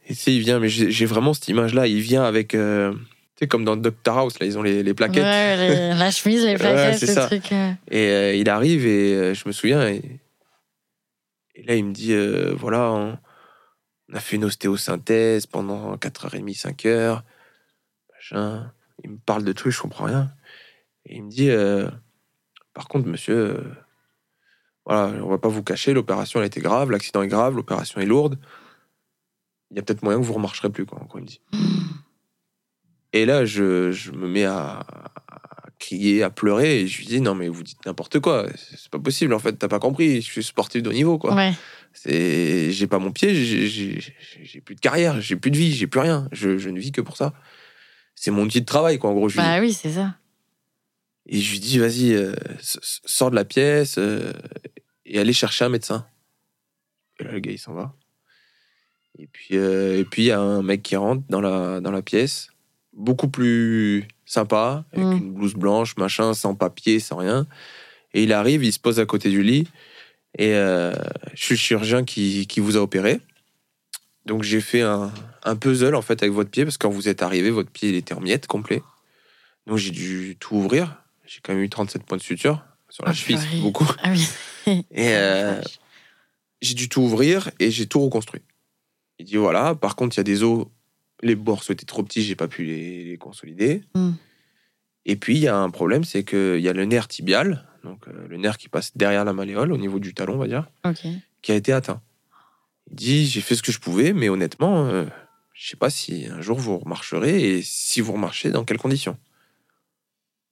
[0.08, 1.88] Et tu sais, il vient, mais j'ai vraiment cette image-là.
[1.88, 3.00] Il vient avec, euh, tu
[3.40, 5.24] sais, comme dans Doctor House, là, ils ont les, les plaquettes.
[5.24, 7.26] Ouais, les- la chemise, les plaquettes, ça.
[7.26, 7.52] truc.
[7.90, 9.88] Et euh, il arrive et euh, je me souviens.
[9.90, 10.20] Et,
[11.56, 13.18] et là, il me dit euh, voilà, on,
[14.12, 17.22] on a fait une ostéosynthèse pendant 4h30, 5h.
[18.32, 18.72] Machin.
[19.04, 20.32] Il me parle de trucs, je comprends rien.
[21.06, 21.90] Et il me dit euh,
[22.74, 23.62] par contre, monsieur, euh,
[24.86, 28.00] voilà, on va pas vous cacher, l'opération elle a été grave, l'accident est grave, l'opération
[28.02, 28.40] est lourde.
[29.72, 31.42] Il y a peut-être moyen que vous remarcherez plus, quoi, il me dit.
[33.14, 34.80] Et là, je, je me mets à,
[35.28, 38.90] à crier, à pleurer, et je lui dis non, mais vous dites n'importe quoi, c'est
[38.92, 41.34] pas possible, en fait, t'as pas compris, je suis sportif de haut niveau, quoi.
[41.36, 41.54] Ouais.
[41.94, 46.02] C'est, j'ai pas mon pied, j'ai- plus de carrière, j'ai plus de vie, j'ai plus
[46.02, 47.34] rien, je, je ne vis que pour ça.
[48.16, 49.30] C'est mon outil de travail, quoi, en gros.
[49.30, 49.46] Je lui.
[49.46, 50.16] Bah oui, c'est ça.
[51.28, 54.32] Et je lui dis, vas-y, euh, sors de la pièce euh,
[55.06, 56.06] et allez chercher un médecin.
[57.20, 57.94] Et là, le gars, il s'en va.
[59.18, 61.92] Et puis, euh, et puis il y a un mec qui rentre dans la, dans
[61.92, 62.50] la pièce,
[62.94, 65.18] beaucoup plus sympa, avec Mm.
[65.18, 67.48] une blouse blanche, machin, sans papier, sans rien.
[68.14, 69.68] Et il arrive, il se pose à côté du lit.
[70.38, 70.94] Et je
[71.34, 73.20] suis le chirurgien qui, qui vous a opéré.
[74.26, 75.14] Donc j'ai fait un,
[75.46, 77.90] un puzzle en fait avec votre pied parce que quand vous êtes arrivé, votre pied
[77.90, 78.82] il était en miettes complet.
[79.68, 81.02] Donc j'ai dû tout ouvrir.
[81.26, 83.90] J'ai quand même eu 37 points de suture sur la Ah, cheville, beaucoup.
[84.04, 84.28] Ah oui.
[84.92, 85.62] Et euh,
[86.62, 88.42] j'ai dû tout ouvrir et j'ai tout reconstruit.
[89.20, 90.66] Il dit voilà, par contre il y a des os,
[91.22, 93.84] les morceaux étaient trop petits, j'ai pas pu les, les consolider.
[93.94, 94.12] Mm.
[95.06, 98.08] Et puis il y a un problème, c'est qu'il y a le nerf tibial, donc
[98.08, 100.68] euh, le nerf qui passe derrière la malléole, au niveau du talon, on va dire,
[101.42, 102.02] qui a été atteint.
[102.90, 105.06] Il dit j'ai fait ce que je pouvais, mais honnêtement, euh,
[105.58, 109.18] je sais pas si un jour vous remarcherez et si vous remarchez, dans quelles conditions.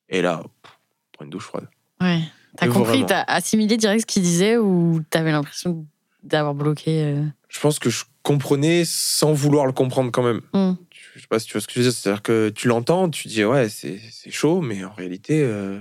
[0.10, 0.72] Et là, pff,
[1.12, 1.68] prends une douche froide.
[2.02, 2.22] Ouais.
[2.58, 5.86] T'as compris, t'as assimilé direct ce qu'il disait ou t'avais l'impression
[6.22, 10.42] d'avoir bloqué euh, Je pense que je comprenais sans vouloir le comprendre quand même.
[10.54, 10.76] Mm.
[11.16, 11.94] Je sais pas si tu vois ce que je veux dire.
[11.94, 15.80] C'est-à-dire que tu l'entends, tu dis ouais, c'est c'est chaud, mais en réalité, euh,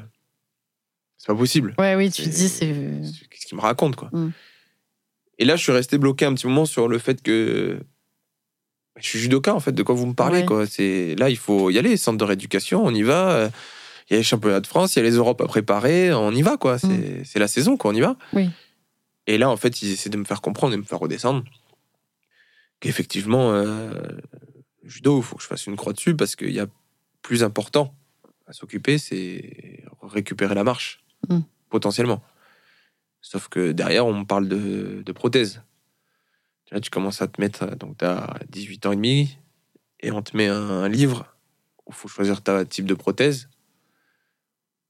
[1.18, 1.74] c'est pas possible.
[1.78, 2.74] Ouais, oui, tu C'est- dis, c'est.
[3.04, 4.32] c'est- Qu'est-ce qu'il me raconte, quoi Mm.
[5.38, 7.80] Et là, je suis resté bloqué un petit moment sur le fait que
[8.98, 10.46] je suis judoka, en fait, de quoi vous me parlez, Ouais.
[10.46, 10.66] quoi.
[10.66, 13.30] C'est là, il faut y aller, centre de rééducation, on y va.
[13.32, 13.48] euh,
[14.10, 16.32] Il y a les championnats de France, il y a les Europes à préparer, on
[16.32, 16.78] y va, quoi.
[16.78, 18.16] C'est c'est la saison, quoi, on y va.
[18.34, 18.50] Oui.
[19.26, 21.44] Et là, en fait, ils essaient de me faire comprendre et de me faire redescendre
[22.80, 23.92] qu'effectivement, euh,
[24.84, 26.66] judo, il faut que je fasse une croix dessus parce qu'il y a
[27.22, 27.94] plus important
[28.46, 31.38] à s'occuper, c'est récupérer la marche, Mm.
[31.70, 32.20] potentiellement.
[33.20, 35.62] Sauf que derrière, on me parle de, de prothèse.
[36.72, 39.38] Là, tu commences à te mettre, donc tu as 18 ans et demi,
[40.00, 41.26] et on te met un, un livre
[41.86, 43.48] où il faut choisir ta type de prothèse.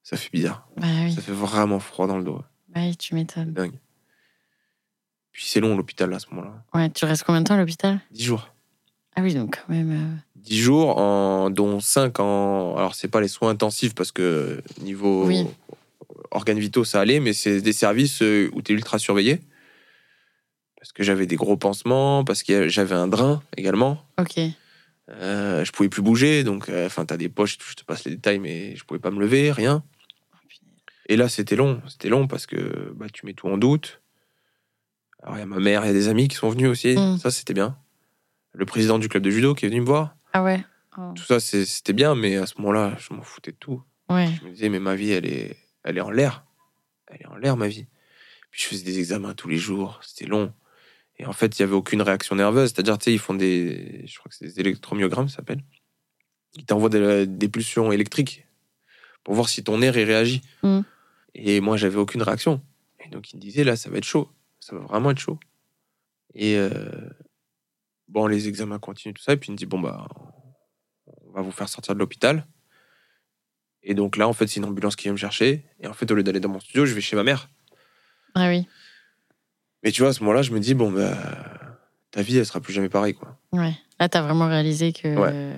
[0.05, 0.69] Ça fait bizarre.
[0.77, 1.13] Bah oui.
[1.13, 2.41] Ça fait vraiment froid dans le dos.
[2.69, 3.53] Bah oui, tu m'étonnes.
[3.53, 3.79] dingue.
[5.33, 6.65] Puis c'est long l'hôpital à ce moment-là.
[6.75, 8.01] Ouais, tu restes combien de temps à l'hôpital?
[8.13, 8.49] 10 jours.
[9.17, 9.91] Ah oui, donc quand même.
[9.91, 12.77] euh, 10 jours, en, dont 5 en.
[12.77, 15.47] Alors, c'est pas les soins intensifs parce que niveau Oui.
[16.31, 19.41] organes vitaux, ça allait, mais c'est des services euh, où tu es ultra surveillé.
[20.83, 24.05] Parce que j'avais des gros pansements, parce que j'avais un drain également.
[24.19, 24.37] Ok.
[25.11, 28.11] Euh, je pouvais plus bouger, donc euh, enfin, t'as des poches, je te passe les
[28.17, 29.85] détails, mais je pouvais pas me lever, rien.
[31.07, 34.01] Et là, c'était long, c'était long parce que bah, tu mets tout en doute.
[35.23, 36.97] Alors, il y a ma mère, il y a des amis qui sont venus aussi,
[36.97, 37.19] Mm.
[37.19, 37.77] ça c'était bien.
[38.53, 40.17] Le président du club de judo qui est venu me voir.
[40.33, 40.65] Ah ouais.
[40.99, 41.13] Oh.
[41.15, 43.81] Tout ça, c'était bien, mais à ce moment-là, je m'en foutais de tout.
[44.11, 44.29] Ouais.
[44.41, 46.45] Je me disais, mais ma vie, elle est, elle est en l'air.
[47.07, 47.87] Elle est en l'air, ma vie.
[48.51, 50.53] Puis je faisais des examens tous les jours, c'était long.
[51.23, 52.73] Et en fait, il n'y avait aucune réaction nerveuse.
[52.73, 54.03] C'est-à-dire, tu sais, ils font des.
[54.07, 55.63] Je crois que c'est des électromyogrammes, ça s'appelle.
[56.55, 58.45] Ils t'envoient des, des pulsions électriques
[59.23, 60.43] pour voir si ton nerf il réagit.
[60.65, 60.81] Mm.
[61.37, 62.61] Et moi, j'avais aucune réaction.
[63.05, 64.33] Et donc, il me disait, là, ça va être chaud.
[64.59, 65.39] Ça va vraiment être chaud.
[66.35, 66.71] Et euh,
[68.09, 69.35] bon, les examens continuent, tout ça.
[69.35, 70.09] Et puis, il me dit, bon, bah,
[71.07, 72.49] on va vous faire sortir de l'hôpital.
[73.85, 75.65] Et donc là, en fait, c'est une ambulance qui vient me chercher.
[75.79, 77.49] Et en fait, au lieu d'aller dans mon studio, je vais chez ma mère.
[78.35, 78.67] Ah oui.
[79.83, 81.17] Mais tu vois, à ce moment-là, je me dis, bon, bah,
[82.11, 83.37] ta vie, elle sera plus jamais pareille, quoi.
[83.53, 83.75] Ouais.
[83.99, 85.17] Là, t'as vraiment réalisé que.
[85.17, 85.53] Ouais.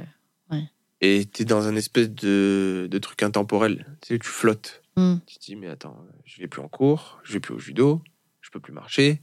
[1.01, 3.85] Et t'es dans un espèce de, de truc intemporel.
[4.01, 4.83] Tu sais, tu flottes.
[4.97, 5.17] Hmm.
[5.27, 8.01] Tu te dis, mais attends, je vais plus en cours, je vais plus au judo,
[8.41, 9.21] je peux plus marcher.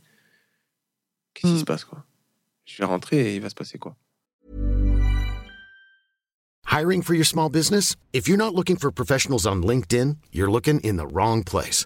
[1.33, 1.59] Qu'est-ce qui Mm.
[1.59, 2.05] se passe, quoi?
[2.65, 3.95] Je vais rentrer et il va se passer quoi?
[6.69, 7.95] Hiring for your small business?
[8.13, 11.85] If you're not looking for professionals on LinkedIn, you're looking in the wrong place.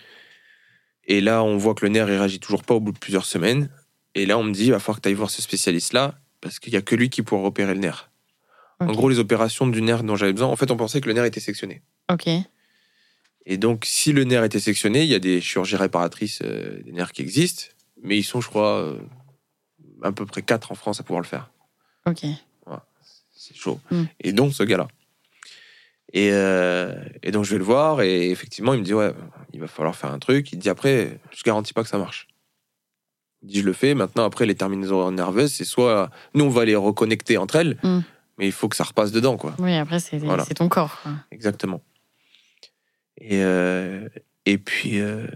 [1.11, 3.25] Et là, on voit que le nerf, il réagit toujours pas au bout de plusieurs
[3.25, 3.69] semaines.
[4.15, 6.57] Et là, on me dit, il va falloir que tu ailles voir ce spécialiste-là, parce
[6.57, 8.09] qu'il y a que lui qui pourra opérer le nerf.
[8.79, 11.13] En gros, les opérations du nerf dont j'avais besoin, en fait, on pensait que le
[11.13, 11.81] nerf était sectionné.
[12.09, 12.29] Ok.
[13.45, 16.93] Et donc, si le nerf était sectionné, il y a des chirurgies réparatrices euh, des
[16.93, 17.65] nerfs qui existent,
[18.01, 18.97] mais ils sont, je crois, euh,
[20.03, 21.51] à peu près 4 en France à pouvoir le faire.
[22.05, 22.25] Ok.
[23.33, 23.81] C'est chaud.
[23.91, 24.03] Mm.
[24.21, 24.87] Et donc, ce gars-là.
[26.13, 26.93] Et, euh,
[27.23, 29.13] et donc, je vais le voir, et effectivement, il me dit, ouais,
[29.53, 30.51] il va falloir faire un truc.
[30.51, 32.27] Il dit, après, je garantis pas que ça marche.
[33.43, 33.93] Il dit, je le fais.
[33.95, 37.99] Maintenant, après, les terminaisons nerveuses, c'est soit, nous, on va les reconnecter entre elles, Mm.
[38.37, 39.55] mais il faut que ça repasse dedans, quoi.
[39.59, 40.45] Oui, après, c'est Voilà.
[40.45, 40.99] ton corps.
[41.01, 41.13] quoi.
[41.31, 41.81] Exactement.
[43.19, 44.09] Et, euh,
[44.45, 45.27] et puis, euh,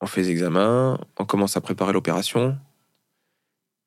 [0.00, 2.58] on fait les examens, on commence à préparer l'opération.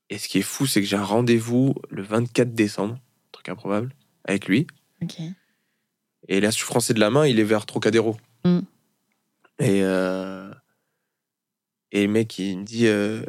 [0.10, 2.98] Et ce qui est fou, c'est que j'ai un rendez-vous le 24 décembre,
[3.32, 3.94] truc improbable,
[4.26, 4.68] avec lui.
[5.02, 5.16] Ok.
[6.28, 8.18] Et la souffrance de la main, il est vers Trocadéro.
[8.46, 8.60] Mm.
[9.60, 10.52] Et, euh,
[11.92, 13.24] et le mec, il me dit euh,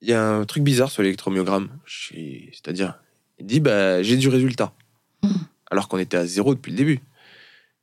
[0.00, 1.70] il y a un truc bizarre sur l'électromyogramme.
[1.86, 2.98] C'est-à-dire,
[3.38, 4.72] il dit bah, j'ai du résultat.
[5.22, 5.32] Mm.
[5.70, 7.00] Alors qu'on était à zéro depuis le début.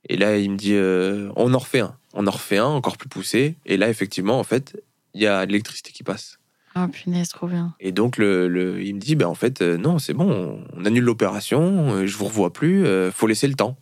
[0.07, 1.95] Et là, il me dit euh, on en refait un.
[2.13, 3.55] On en refait un encore plus poussé.
[3.65, 4.81] Et là, effectivement, en fait,
[5.13, 6.39] il y a de l'électricité qui passe.
[6.75, 7.73] Ah, punaise, trop bien.
[7.79, 11.03] Et donc, le, le- il me dit, bah, en fait, non, c'est bon, on, annule
[11.03, 13.75] l'opération, je vous revois plus, faut laisser le temps.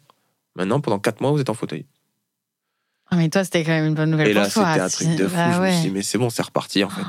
[0.57, 1.85] Maintenant, pendant quatre mois, vous êtes en fauteuil.
[3.09, 4.73] Ah, mais toi, c'était quand même une bonne nouvelle Et là, pour toi.
[4.73, 5.35] c'était un truc de fou.
[5.35, 5.71] Bah je me ouais.
[5.71, 7.05] suis dit, mais c'est bon, c'est reparti, en fait.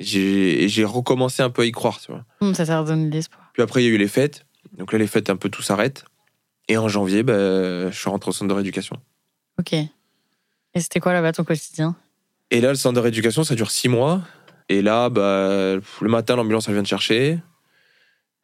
[0.00, 2.24] J'ai et j'ai recommencé un peu à y croire, tu vois.
[2.40, 3.50] Hum, ça t'a redonné de l'espoir.
[3.52, 4.46] Puis après, il y a eu les fêtes.
[4.78, 6.04] Donc là, les fêtes, un peu tout s'arrête.
[6.68, 8.96] Et en janvier, bah, je suis rentré au centre de rééducation.
[9.58, 9.72] Ok.
[9.74, 9.90] Et
[10.80, 11.94] c'était quoi là-bas ton quotidien?
[12.50, 14.22] Et là, le centre de rééducation, ça dure six mois.
[14.68, 17.40] Et là, bah, le matin, l'ambulance, elle vient te chercher.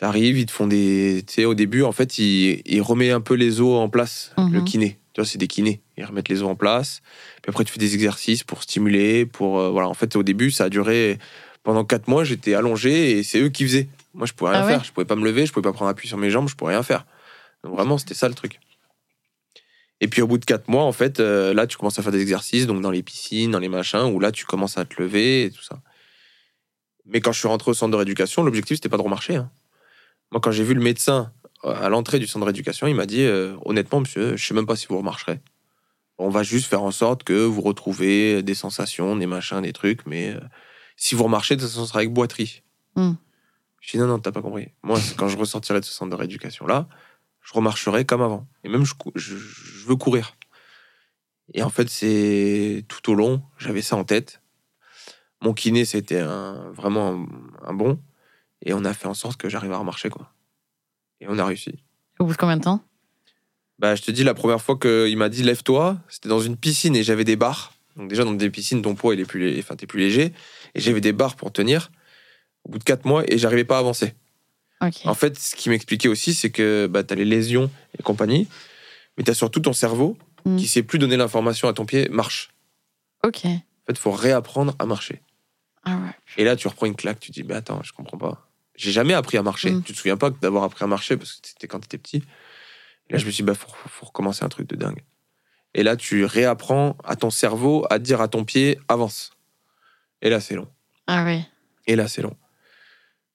[0.00, 1.22] T'arrives, ils te font des.
[1.26, 4.32] Tu sais, au début, en fait, ils, ils remettent un peu les os en place,
[4.38, 4.52] Mhm.
[4.54, 4.98] le kiné.
[5.12, 5.82] Tu vois, c'est des kinés.
[5.98, 7.02] Ils remettent les os en place.
[7.42, 9.26] Puis après, tu fais des exercices pour stimuler.
[9.26, 9.88] Pour, euh, voilà.
[9.88, 11.18] En fait, au début, ça a duré.
[11.64, 13.88] Pendant quatre mois, j'étais allongé et c'est eux qui faisaient.
[14.14, 14.84] Moi, je pouvais rien Ah ouais faire.
[14.84, 16.72] Je pouvais pas me lever, je pouvais pas prendre appui sur mes jambes, je pouvais
[16.72, 17.04] rien faire.
[17.62, 18.58] Donc vraiment, c'était ça le truc.
[20.00, 22.10] Et puis au bout de quatre mois, en fait, euh, là, tu commences à faire
[22.12, 25.00] des exercices, donc dans les piscines, dans les machins, où là, tu commences à te
[25.02, 25.82] lever et tout ça.
[27.04, 29.34] Mais quand je suis rentré au centre de rééducation, l'objectif, c'était pas de remarcher.
[29.36, 29.50] hein.
[30.32, 31.32] Moi, quand j'ai vu le médecin
[31.64, 34.54] euh, à l'entrée du centre de rééducation, il m'a dit euh, honnêtement, monsieur, je sais
[34.54, 35.40] même pas si vous remarcherez.
[36.18, 40.06] On va juste faire en sorte que vous retrouvez des sensations, des machins, des trucs,
[40.06, 40.40] mais euh,
[40.96, 42.62] si vous remarchez, de toute façon, ce sera avec boiterie.
[42.94, 43.12] Hmm.
[43.80, 44.68] Je dis non, non, t'as pas compris.
[44.82, 46.86] Moi, quand je ressortirai de ce centre de rééducation-là,
[47.42, 48.46] je remarcherai comme avant.
[48.64, 50.36] Et même, je, cou- je, je veux courir.
[51.54, 54.42] Et en fait, c'est tout au long, j'avais ça en tête.
[55.40, 57.26] Mon kiné, c'était un, vraiment
[57.64, 57.98] un, un bon.
[58.64, 60.32] Et on a fait en sorte que j'arrive à remarcher, quoi.
[61.20, 61.82] Et on a réussi.
[62.18, 62.82] Au bout de combien de temps?
[63.78, 66.94] Bah, je te dis, la première fois qu'il m'a dit lève-toi, c'était dans une piscine
[66.96, 67.72] et j'avais des barres.
[67.96, 70.32] Donc, déjà, dans des piscines, ton poids, il est plus, lé- enfin, t'es plus léger.
[70.74, 71.90] Et j'avais des barres pour tenir.
[72.64, 74.14] Au bout de quatre mois, et j'arrivais pas à avancer.
[75.04, 78.48] En fait, ce qui m'expliquait aussi, c'est que bah, tu as les lésions et compagnie,
[79.16, 80.56] mais tu as surtout ton cerveau Mm.
[80.56, 82.48] qui sait plus donner l'information à ton pied, marche.
[83.22, 83.44] Ok.
[83.44, 85.20] En fait, il faut réapprendre à marcher.
[85.84, 86.12] Ah ouais.
[86.38, 88.49] Et là, tu reprends une claque, tu te dis, mais attends, je comprends pas.
[88.80, 89.72] J'ai jamais appris à marcher.
[89.72, 89.82] Mm.
[89.82, 92.24] Tu te souviens pas d'avoir appris à marcher parce que c'était quand tu étais petit?
[93.08, 95.02] Et là, je me suis dit, bah, faut, faut recommencer un truc de dingue.
[95.74, 99.32] Et là, tu réapprends à ton cerveau à dire à ton pied, avance.
[100.22, 100.68] Et là, c'est long.
[101.06, 101.46] Ah ouais.
[101.86, 102.36] Et là, c'est long.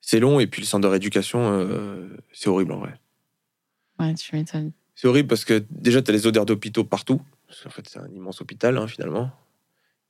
[0.02, 3.00] C'est long, et puis le centre de rééducation, euh, c'est horrible en vrai.
[4.00, 4.72] Ouais, tu m'étonnes.
[4.96, 7.22] C'est horrible parce que déjà, tu as les odeurs d'hôpitaux partout.
[7.48, 9.32] Parce qu'en fait, c'est un immense hôpital, hein, finalement.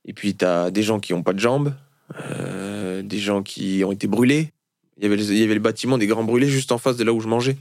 [0.06, 1.74] Et puis, tu as des gens qui n'ont pas de jambes,
[2.14, 4.52] euh, des gens qui ont été brûlés.
[4.96, 6.96] Il y, avait les, il y avait le bâtiment des grands brûlés juste en face
[6.96, 7.56] de là où je mangeais.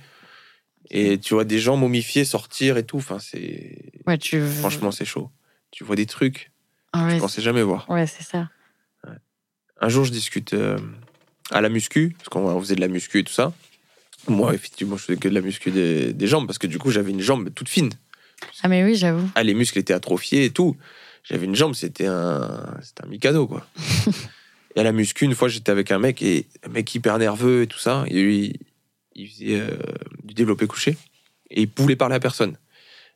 [0.90, 2.98] Et tu vois des gens momifiés sortir et tout.
[2.98, 3.92] Enfin, c'est.
[4.08, 4.42] Ouais, tu.
[4.46, 5.30] Franchement, c'est chaud.
[5.72, 6.52] Tu vois des trucs
[6.94, 7.90] Ah que ouais, je pensais jamais voir.
[7.90, 8.50] ouais, c'est ça.
[9.82, 10.78] Un jour, je discute euh,
[11.52, 13.52] à la muscu, parce qu'on faisait de la muscu et tout ça.
[14.30, 16.92] Moi, effectivement, je faisais que de la muscu des, des jambes, parce que du coup,
[16.92, 17.90] j'avais une jambe toute fine.
[18.64, 19.30] Ah mais oui, j'avoue.
[19.36, 20.78] Ah, les muscles étaient atrophiés et tout.
[21.24, 23.68] J'avais une jambe, c'était un, c'était un mikado, quoi.
[24.76, 27.64] et à la muscu, une fois, j'étais avec un mec, et un mec hyper nerveux
[27.64, 28.04] et tout ça.
[28.08, 28.60] Et lui,
[29.14, 29.78] il faisait euh,
[30.24, 30.98] du développé couché.
[31.50, 32.58] Et il pouvait parler à personne.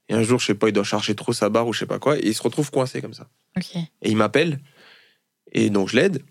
[0.07, 1.85] Et un jour, je sais pas, il doit charger trop sa barre ou je sais
[1.85, 2.17] pas quoi.
[2.17, 3.27] Et il se retrouve coincé comme ça.
[4.01, 4.59] Et il m'appelle.
[5.51, 6.23] Et donc, je l'aide.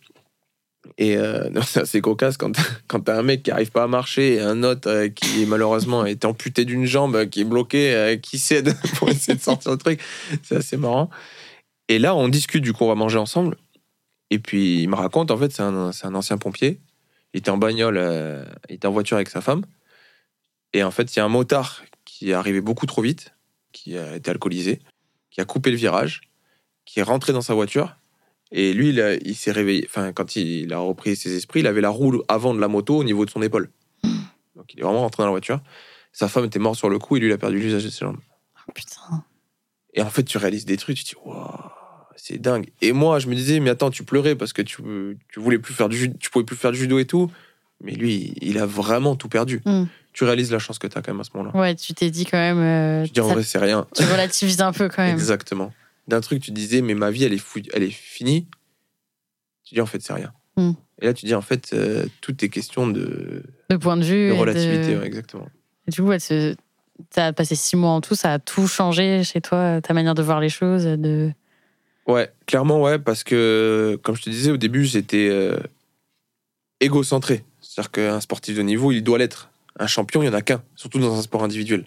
[0.97, 2.57] Et euh, c'est assez cocasse quand,
[2.89, 6.07] quand t'as un mec qui arrive pas à marcher et un autre euh, qui malheureusement
[6.07, 9.73] est amputé d'une jambe, euh, qui est bloqué, euh, qui cède pour essayer de sortir
[9.73, 10.01] le truc.
[10.43, 11.11] C'est assez marrant.
[11.89, 13.57] Et là, on discute, du coup, on va manger ensemble.
[14.31, 16.81] Et puis, il me raconte, en fait, c'est un, un ancien pompier.
[17.33, 19.65] Il était en bagnole, euh, il était en voiture avec sa femme.
[20.73, 23.35] Et en fait, il y a un motard qui est arrivé beaucoup trop vite,
[23.73, 24.81] qui a été alcoolisé,
[25.31, 26.23] qui a coupé le virage,
[26.85, 27.97] qui est rentré dans sa voiture.
[28.51, 29.85] Et lui, il, s'est réveillé.
[29.87, 32.97] Enfin, quand il a repris ses esprits, il avait la roue avant de la moto
[32.97, 33.71] au niveau de son épaule.
[34.57, 35.61] Donc, il est vraiment rentré dans la voiture.
[36.13, 38.01] Sa femme était morte sur le coup et lui, il a perdu l'usage de ses
[38.01, 38.21] jambes.
[38.67, 39.25] Oh, putain.
[39.93, 41.47] Et en fait, tu réalises des trucs, tu te dis, waouh,
[42.21, 42.69] c'est dingue.
[42.83, 44.83] Et moi, je me disais, mais attends, tu pleurais parce que tu,
[45.29, 47.31] tu voulais plus faire du judo, tu pouvais plus faire du judo et tout.
[47.83, 49.63] Mais lui, il a vraiment tout perdu.
[49.65, 49.85] Mm.
[50.13, 51.57] Tu réalises la chance que tu as quand même à ce moment-là.
[51.59, 52.59] Ouais, tu t'es dit quand même.
[52.59, 53.87] euh, Tu dis, en ça- vrai, c'est rien.
[53.95, 55.15] tu relativises un peu quand même.
[55.15, 55.73] Exactement.
[56.09, 58.47] D'un truc, tu disais, mais ma vie, elle est, fou- elle est finie.
[59.65, 60.33] Tu dis, en fait, c'est rien.
[60.57, 60.73] Mm.
[61.03, 64.29] Et là, tu dis, en fait, euh, tout est question de, De point de vue.
[64.31, 64.95] de relativité.
[64.95, 65.47] de- ouais, exactement.
[65.87, 66.57] Et Du coup, tu
[67.21, 70.23] as passé six mois en tout, ça a tout changé chez toi, ta manière de
[70.23, 70.85] voir les choses.
[70.85, 71.31] De...
[72.09, 75.59] Ouais, clairement, ouais, parce que, comme je te disais au début, j'étais euh,
[76.81, 77.45] égocentré.
[77.61, 79.51] C'est-à-dire qu'un sportif de niveau, il doit l'être.
[79.79, 81.85] Un champion, il n'y en a qu'un, surtout dans un sport individuel.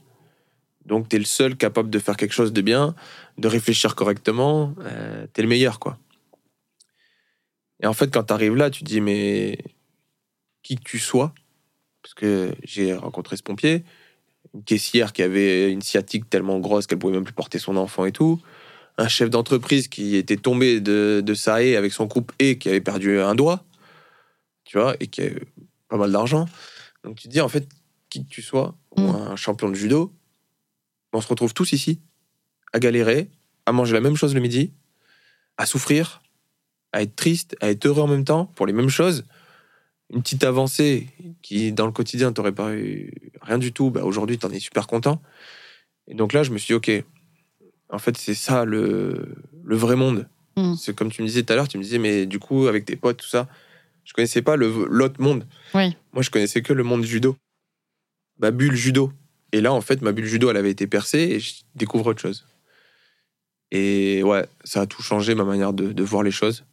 [0.86, 2.94] Donc, tu es le seul capable de faire quelque chose de bien,
[3.40, 4.76] de réfléchir correctement.
[4.82, 5.98] Euh, tu es le meilleur, quoi.
[7.82, 9.58] Et en fait, quand tu arrives là, tu te dis, mais
[10.62, 11.34] qui que tu sois,
[12.04, 13.84] parce que j'ai rencontré ce pompier,
[14.54, 18.06] une caissière qui avait une sciatique tellement grosse qu'elle pouvait même plus porter son enfant
[18.06, 18.40] et tout,
[18.98, 22.70] un chef d'entreprise qui était tombé de, de sa haie avec son groupe et qui
[22.70, 23.64] avait perdu un doigt,
[24.64, 25.30] tu vois, et qui a
[25.88, 26.48] pas mal d'argent.
[27.04, 27.68] Donc tu te dis, en fait,
[28.10, 29.16] qui que tu sois, ou Mm.
[29.16, 30.14] un champion de judo,
[31.14, 32.00] on se retrouve tous ici,
[32.74, 33.30] à galérer,
[33.66, 34.74] à manger la même chose le midi,
[35.58, 36.22] à souffrir,
[36.92, 39.24] à être triste, à être heureux en même temps, pour les mêmes choses.
[40.14, 41.08] Une petite avancée
[41.42, 44.88] qui, dans le quotidien, t'aurait pas eu rien du tout, bah, aujourd'hui, t'en es super
[44.88, 45.22] content.
[46.08, 47.06] Et donc là, je me suis dit, ok,
[47.92, 50.28] en fait, c'est ça le, le vrai monde.
[50.58, 50.76] Mm.
[50.76, 52.86] C'est comme tu me disais tout à l'heure, tu me disais, mais du coup, avec
[52.86, 53.48] tes potes, tout ça,
[54.04, 55.46] je connaissais pas l'autre monde.
[55.74, 55.96] Oui.
[56.14, 57.36] Moi, je connaissais que le monde judo.
[58.40, 59.12] Ma bulle judo.
[59.52, 62.22] Et là, en fait, ma bulle judo, elle avait été percée et je découvre autre
[62.22, 62.46] chose.
[63.72, 66.66] Et ouais, ça a tout changé ma manière de, de voir les choses,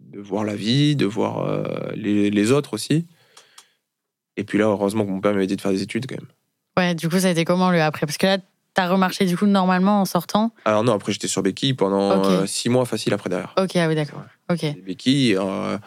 [0.00, 3.04] de voir la vie, de voir euh, les, les autres aussi.
[4.36, 6.28] Et puis là, heureusement que mon père m'avait dit de faire des études quand même.
[6.76, 8.06] Ouais, du coup, ça a été comment le après?
[8.06, 8.38] Parce que là,
[8.76, 10.52] t'as remarché du coup normalement en sortant.
[10.64, 13.54] Alors non, après j'étais sur béquille pendant euh, six mois facile après derrière.
[13.58, 14.22] Ok, ah oui, d'accord.
[14.50, 14.62] Ok.
[14.62, 15.78] Les béquilles, euh,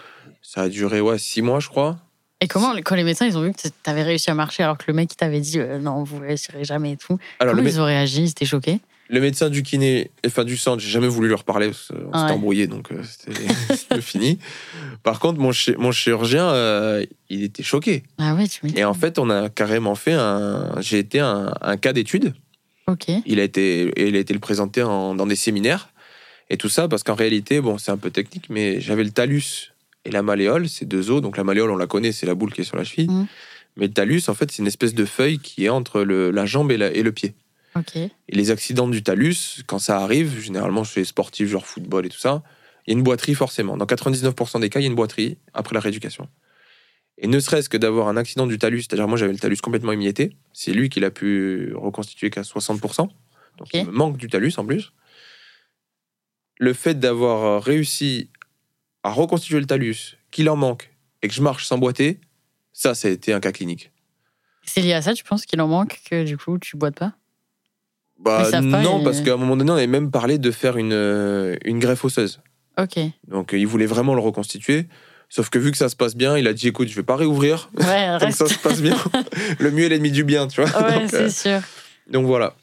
[0.41, 1.97] ça a duré ouais, six mois, je crois.
[2.41, 4.85] Et comment, quand les médecins ils ont vu que t'avais réussi à marcher alors que
[4.87, 7.79] le mec il t'avait dit euh, non, vous réussirez jamais et tout Alors Comment ils
[7.79, 8.23] ont réagi?
[8.23, 8.79] Ils étaient choqués?
[9.11, 12.19] Le médecin du kiné, enfin du centre, j'ai jamais voulu lui reparler parce qu'on Ah
[12.19, 12.37] s'était ouais.
[12.37, 14.37] embrouillé, donc euh, c'était fini.
[15.03, 18.03] Par contre, mon, chi- mon chirurgien, euh, il était choqué.
[18.19, 18.61] Ah ouais, tu.
[18.75, 20.79] Et en fait, on a carrément fait un.
[20.79, 22.35] J'ai été un, un cas d'étude.
[23.25, 25.89] Il a été, il a été le présenter en- dans des séminaires
[26.49, 29.73] et tout ça parce qu'en réalité, bon, c'est un peu technique, mais j'avais le talus
[30.05, 31.21] et la malléole, c'est deux os.
[31.21, 33.09] Donc la malléole, on la connaît, c'est la boule qui est sur la cheville.
[33.09, 33.27] Mhm.
[33.77, 36.45] Mais le talus, en fait, c'est une espèce de feuille qui est entre le- la
[36.45, 37.33] jambe et, la- et le pied.
[38.29, 42.09] Et les accidents du talus, quand ça arrive, généralement chez les sportifs, genre football et
[42.09, 42.41] tout ça,
[42.87, 43.77] il y a une boiterie forcément.
[43.77, 46.27] Dans 99% des cas, il y a une boiterie après la rééducation.
[47.21, 49.91] Et ne serait-ce que d'avoir un accident du talus, c'est-à-dire moi j'avais le talus complètement
[49.91, 53.09] émietté, c'est lui qui l'a pu reconstituer qu'à 60%.
[53.57, 54.93] Donc il me manque du talus en plus.
[56.59, 58.29] Le fait d'avoir réussi
[59.03, 60.91] à reconstituer le talus, qu'il en manque,
[61.21, 62.19] et que je marche sans boiter,
[62.73, 63.91] ça, ça a été un cas clinique.
[64.63, 67.13] C'est lié à ça, tu penses qu'il en manque, que du coup, tu boites pas?
[68.19, 70.77] Bah, pas, non, et- parce qu'à un moment donné, on avait même parlé de faire
[70.77, 72.41] une, euh, une greffe osseuse.
[72.77, 72.99] Ok.
[73.27, 74.87] Donc, euh, il voulait vraiment le reconstituer.
[75.29, 77.15] Sauf que vu que ça se passe bien, il a dit écoute, je vais pas
[77.15, 77.69] réouvrir.
[77.77, 78.37] Ouais, reste.
[78.39, 78.97] ça se passe bien.
[79.59, 80.81] le mieux est l'ennemi du bien, tu vois.
[80.81, 81.61] Ouais, donc, euh, c'est sûr.
[82.09, 82.55] donc voilà.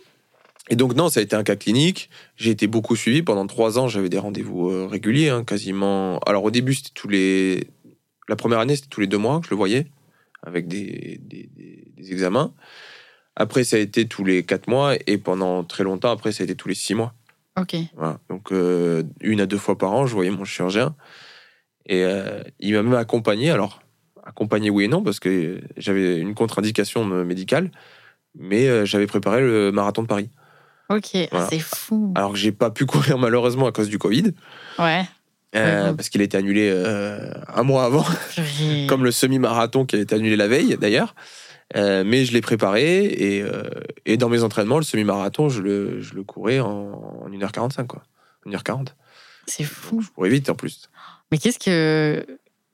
[0.69, 2.11] Et donc, non, ça a été un cas clinique.
[2.37, 3.23] J'ai été beaucoup suivi.
[3.23, 6.19] Pendant trois ans, j'avais des rendez-vous euh, réguliers, hein, quasiment.
[6.27, 7.69] Alors, au début, c'était tous les.
[8.29, 9.87] La première année, c'était tous les deux mois que je le voyais,
[10.43, 12.53] avec des, des, des- des examens.
[13.37, 14.95] Après, ça a été tous les quatre mois.
[15.07, 17.14] Et pendant très longtemps, après, ça a été tous les six mois.
[17.57, 17.77] Ok.
[17.95, 18.19] Voilà.
[18.29, 20.97] Donc, euh, une à deux fois par an, je voyais mon chirurgien.
[21.87, 23.51] Et euh, il m'a même accompagné.
[23.51, 23.80] Alors,
[24.24, 27.70] accompagné oui et non, parce que j'avais une contre-indication médicale.
[28.39, 30.28] Mais euh, j'avais préparé le marathon de Paris.
[30.91, 31.11] Ok.
[31.14, 31.47] Ah, Voilà.
[31.49, 32.12] C'est fou.
[32.16, 34.32] Alors que j'ai pas pu courir malheureusement à cause du Covid,
[34.78, 35.03] Ouais.
[35.57, 38.05] euh, parce qu'il a été annulé euh, un mois avant,
[38.89, 41.14] comme le semi-marathon qui a été annulé la veille d'ailleurs.
[41.74, 43.45] Euh, mais je l'ai préparé et,
[44.05, 46.68] et dans mes entraînements, le semi-marathon, je le, je le courais en,
[47.24, 48.03] en 1h45, quoi.
[48.47, 48.89] 1h40.
[49.47, 50.01] C'est fou.
[50.01, 50.89] Je courais vite en plus.
[51.31, 52.24] Mais qu'est-ce que.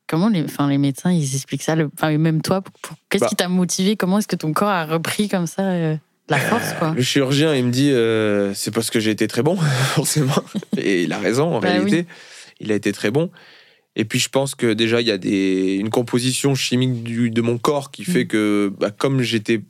[0.09, 3.23] Comment les, enfin, les médecins, ils expliquent ça le, enfin, Même toi, pour- pour- qu'est-ce
[3.25, 3.29] Bah.
[3.29, 3.97] qui t'a motivé?
[3.97, 5.97] Comment est-ce que ton corps a repris comme ça euh,
[6.29, 6.93] la force, quoi?
[6.95, 9.57] Le chirurgien, il me dit euh, c'est parce que j'ai été très bon,
[9.95, 10.35] forcément.
[10.77, 12.07] Et il a raison, en Bah réalité.
[12.61, 13.31] Il a été très bon.
[13.97, 17.41] Et puis je pense que déjà, il y a des, une composition chimique du- de
[17.41, 18.29] mon corps qui fait Mm.
[18.29, 19.63] que, bah, comme j'étais,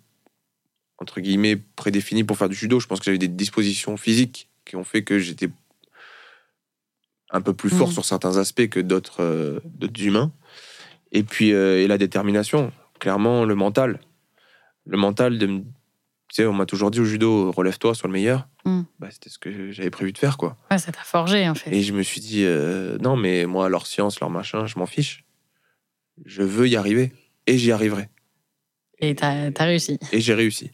[0.98, 4.76] entre guillemets, prédéfini pour faire du judo, je pense que j'avais des dispositions physiques qui
[4.76, 5.48] ont fait que j'étais
[7.32, 7.92] un peu plus fort Mm.
[7.92, 10.30] sur certains aspects que d'autres euh, d'autres humains.
[11.12, 14.00] Et puis, euh, et la détermination, clairement, le mental.
[14.86, 15.46] Le mental de
[16.28, 18.48] tu sais, on m'a toujours dit au judo, relève-toi, sois le meilleur.
[18.64, 18.82] Mm.
[18.98, 20.56] Bah, c'était ce que j'avais prévu de faire, quoi.
[20.70, 21.70] Ouais, ça t'a forgé, en fait.
[21.70, 24.86] Et je me suis dit, euh, non, mais moi, leur science, leur machin, je m'en
[24.86, 25.26] fiche.
[26.24, 27.12] Je veux y arriver.
[27.46, 28.08] Et j'y arriverai.
[28.98, 29.98] Et t'as t'as réussi.
[30.10, 30.70] Et j'ai réussi.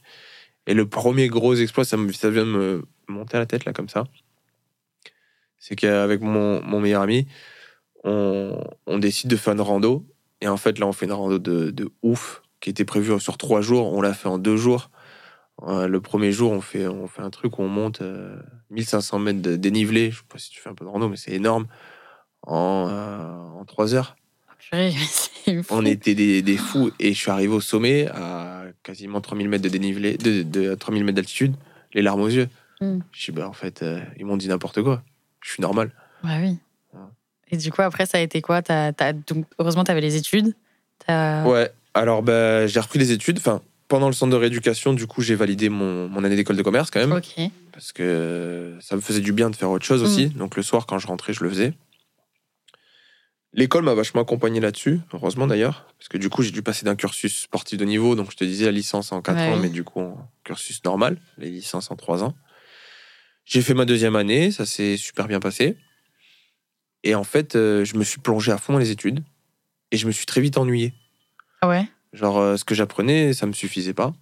[0.68, 3.64] Et le premier gros exploit, ça, me, ça vient de me monter à la tête,
[3.64, 4.04] là, comme ça.
[5.58, 7.26] C'est qu'avec mon, mon meilleur ami,
[8.04, 10.06] on, on décide de faire une rando.
[10.40, 13.38] Et en fait, là, on fait une rando de, de ouf, qui était prévue sur
[13.38, 13.92] trois jours.
[13.92, 14.90] On l'a fait en deux jours.
[15.64, 18.36] Euh, le premier jour, on fait, on fait un truc où on monte euh,
[18.70, 20.10] 1500 mètres de dénivelé.
[20.10, 21.66] Je sais pas si tu fais un peu de rando, mais c'est énorme.
[22.42, 24.16] En, euh, en trois heures.
[25.62, 25.62] Fou.
[25.70, 29.64] On était des, des fous et je suis arrivé au sommet à quasiment 3000 mètres
[29.64, 31.54] de dénivelé, de, de 3000 mètres d'altitude,
[31.94, 32.48] les larmes aux yeux.
[32.82, 32.98] Mm.
[33.12, 35.02] Je suis bah en fait, euh, ils m'ont dit n'importe quoi.
[35.40, 35.90] Je suis normal.
[36.24, 36.58] Ouais, oui.
[36.94, 37.00] Ouais.
[37.50, 38.62] Et du coup, après, ça a été quoi?
[38.62, 40.54] T'as- t'as- donc, Heureusement, t'avais les études.
[41.06, 43.38] T'as- Ouais, alors bah, j'ai repris les études.
[43.38, 46.62] Enfin, pendant le centre de rééducation, du coup, j'ai validé mon, mon année d'école de
[46.62, 47.12] commerce quand même.
[47.12, 47.36] Ok.
[47.72, 50.26] Parce que ça me faisait du bien de faire autre chose aussi.
[50.26, 51.72] Donc le soir, quand je rentrais, je le faisais.
[53.54, 55.86] L'école m'a vachement accompagné là-dessus, heureusement d'ailleurs.
[55.98, 58.14] Parce que du coup, j'ai dû passer d'un cursus sportif de niveau.
[58.14, 59.48] Donc je te disais la licence en 4 Ouais.
[59.54, 60.02] ans, mais du coup,
[60.44, 62.34] cursus normal, les licences en 3 ans.
[63.48, 65.78] J'ai fait ma deuxième année, ça s'est super bien passé.
[67.02, 69.24] Et en fait, euh, je me suis plongé à fond dans les études.
[69.90, 70.92] Et je me suis très vite ennuyé.
[71.62, 71.88] Ah ouais?
[72.12, 74.12] Genre, euh, ce que j'apprenais, ça me suffisait pas.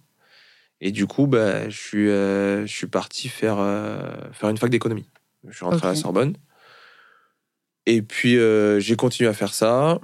[0.79, 3.57] Et du coup, bah, je, suis, euh, je suis parti faire,
[4.31, 5.09] faire une fac d'économie.
[5.45, 5.95] Je suis rentré à la.
[5.95, 6.37] Sorbonne.
[7.85, 8.37] Et puis,
[8.79, 9.99] j'ai continué à faire ça.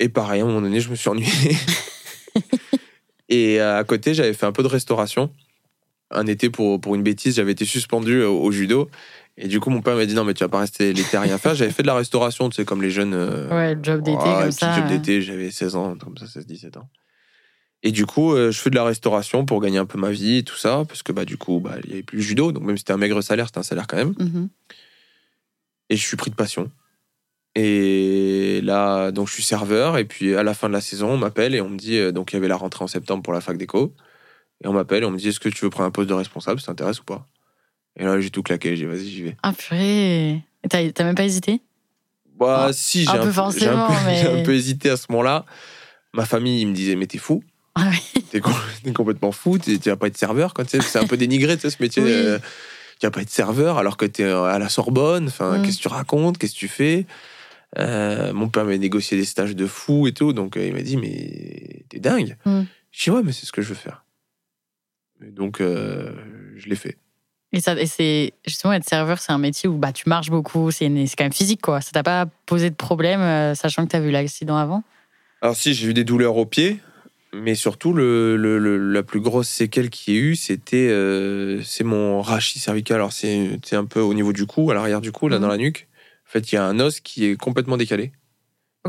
[0.00, 1.56] Et pareil, à un moment donné, je me suis ennuyé.
[3.28, 5.32] et à côté, j'avais fait un peu de restauration.
[6.10, 8.88] Un été, pour, pour une bêtise, j'avais été suspendu au, au judo.
[9.36, 11.20] Et du coup, mon père m'a dit non, mais tu vas pas rester l'été à
[11.20, 11.54] rien faire.
[11.54, 13.14] J'avais fait de la restauration, tu sais, comme les jeunes.
[13.14, 14.74] euh, Ouais, le job d'été Ouais, comme petit ça.
[14.74, 14.88] job euh.
[14.88, 16.88] d'été, j'avais 16 ans, comme ça, 16-17 ans.
[17.84, 20.38] Et du coup, euh, je fais de la restauration pour gagner un peu ma vie
[20.38, 22.50] et tout ça, parce que bah, du coup, bah, il n'y avait plus le judo,
[22.50, 24.14] donc même si c'était un maigre salaire, c'était un salaire quand même.
[24.18, 24.48] Mhm.
[25.90, 26.70] Et je suis pris de passion.
[27.54, 31.16] Et là, donc je suis serveur, et puis à la fin de la saison, on
[31.18, 33.32] m'appelle et on me dit, euh, donc il y avait la rentrée en septembre pour
[33.32, 33.94] la fac d'éco,
[34.62, 36.14] et on m'appelle et on me dit, est-ce que tu veux prendre un poste de
[36.14, 37.26] responsable, ça t'intéresse ou pas?
[37.96, 39.36] Et là, j'ai tout claqué, j'ai dit, vas-y, j'y vais.
[39.42, 40.30] Ah purée.
[40.64, 41.60] Et T'as t'as même pas hésité?
[42.38, 44.90] Bah, Ah, si, j'ai un, peu- j'ai un forcément, peu, mais- j'ai un peu hésité
[44.90, 45.44] à ce moment-là.
[46.14, 47.42] Ma famille, ils me disait, mais t'es fou.
[47.74, 48.22] Ah oui.
[48.30, 48.52] T'es com-
[48.84, 51.62] t'es complètement fou, t'es- tu vas pas être serveur, sais, C'est un peu dénigré, tu
[51.62, 52.02] sais, ce métier.
[52.02, 52.10] Oui.
[52.12, 52.38] euh,
[53.00, 55.28] tu vas pas être serveur alors que t'es à la Sorbonne.
[55.28, 55.62] Enfin, Mm.
[55.62, 57.06] qu'est-ce que tu racontes Qu'est-ce que tu fais?
[57.78, 60.82] Euh, Mon père m'a négocié des stages de fou et tout, donc euh, il m'a
[60.82, 62.36] dit, mais t'es dingue.
[62.44, 62.62] Mm.
[62.92, 64.04] Je dis, ouais, mais c'est ce que je veux faire.
[65.26, 66.12] Et donc, euh,
[66.56, 66.96] je l'ai fait.
[67.52, 70.70] Et, ça, et c'est justement être serveur, c'est un métier où bah, tu marches beaucoup,
[70.70, 71.80] c'est une- c'est quand même physique quoi.
[71.80, 74.84] Ça t'a pas posé de problème, euh, sachant que t'as vu l'accident avant?
[75.40, 76.78] Alors si, j'ai eu des douleurs aux pieds,
[77.32, 81.62] mais surtout le, le- le- la plus grosse séquelle qu'il y ait eu, c'était euh,
[81.62, 82.96] c'est mon rachis cervical.
[82.96, 85.42] Alors c'est c'est un peu au niveau du cou, à l'arrière du cou, là Mhm.
[85.42, 85.88] dans la nuque.
[86.26, 88.12] En fait, il y a un os qui est complètement décalé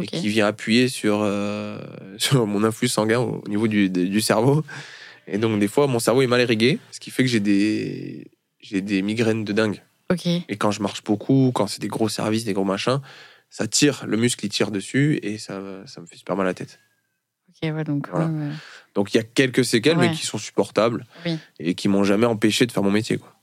[0.02, 1.80] et qui vient appuyer sur, euh,
[2.18, 4.64] sur mon influx sanguin au, au niveau du, du- du cerveau.
[5.32, 8.32] Et donc des fois, mon cerveau est mal irrigué, ce qui fait que j'ai des
[8.60, 9.82] j'ai des migraines de dingue.
[10.12, 10.26] Ok.
[10.26, 13.00] Et quand je marche beaucoup, quand c'est des gros services, des gros machins,
[13.50, 16.50] ça tire, le muscle il tire dessus et ça, ça me fait super mal à
[16.50, 16.80] la tête.
[17.50, 18.10] Ok, ouais, donc.
[18.10, 18.26] Voilà.
[18.28, 18.54] ouais, ouais.
[18.96, 21.38] Donc il y a quelques séquelles, mais qui sont supportables Oui.
[21.60, 23.18] et qui m'ont jamais empêché de faire mon métier.
[23.18, 23.34] Quoi.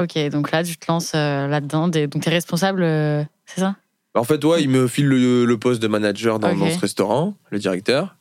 [0.00, 1.88] Ok, donc là, tu te lances euh, là-dedans.
[1.88, 3.76] des- Donc, t'es responsable, euh, c'est ça?
[4.14, 7.58] En fait, ouais, il me file le, le poste de manager dans ce restaurant, le
[7.58, 8.16] directeur.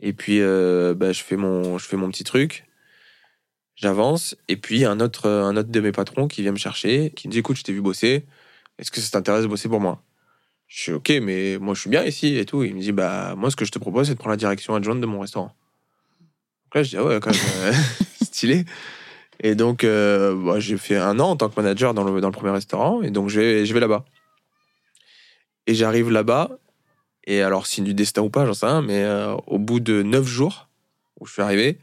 [0.00, 2.64] Et puis, euh, bah, je, fais mon, je fais mon petit truc.
[3.76, 4.36] J'avance.
[4.48, 7.32] Et puis, un autre, un autre de mes patrons qui vient me chercher, qui me
[7.32, 8.24] dit Écoute, je t'ai vu bosser.
[8.78, 10.02] Est-ce que ça t'intéresse de bosser pour moi?
[10.66, 12.62] Je suis OK, mais moi, je suis bien ici et tout.
[12.64, 14.74] Il me dit Bah, moi, ce que je te propose, c'est de prendre la direction
[14.74, 15.54] adjointe de mon restaurant.
[16.64, 17.72] Donc là, je dis Ah ouais, quand même, euh,
[18.22, 18.64] stylé.
[19.42, 22.28] Et donc, euh, bah, j'ai fait un an en tant que manager dans le, dans
[22.28, 23.02] le premier restaurant.
[23.02, 24.04] Et donc, je vais, je vais là-bas.
[25.66, 26.59] Et j'arrive là-bas.
[27.24, 28.82] Et alors, signe du destin ou pas, j'en sais rien.
[28.82, 30.68] Mais euh, au bout de neuf jours
[31.20, 31.78] où je suis arrivé,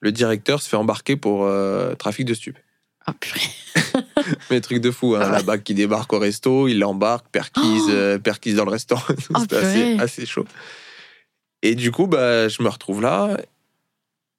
[0.00, 2.58] le directeur se fait embarquer pour euh, trafic de stupes.
[3.06, 3.40] Ah, purée.
[4.50, 5.32] Mais truc de fou, hein, Ah ouais.
[5.32, 9.02] la bague qui débarque au resto, il l'embarque, perquise, Oh euh, perquise dans le restaurant.
[9.34, 10.44] Oh, C'était assez, chaud.
[11.62, 13.36] Et du coup, bah, je me retrouve là.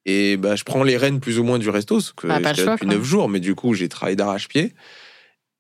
[0.05, 2.65] Et bah, je prends les rênes plus ou moins du resto, parce que Bah, j'étais
[2.65, 2.95] depuis quoi.
[2.95, 4.73] neuf jours, mais du coup, j'ai travaillé d'arrache-pied.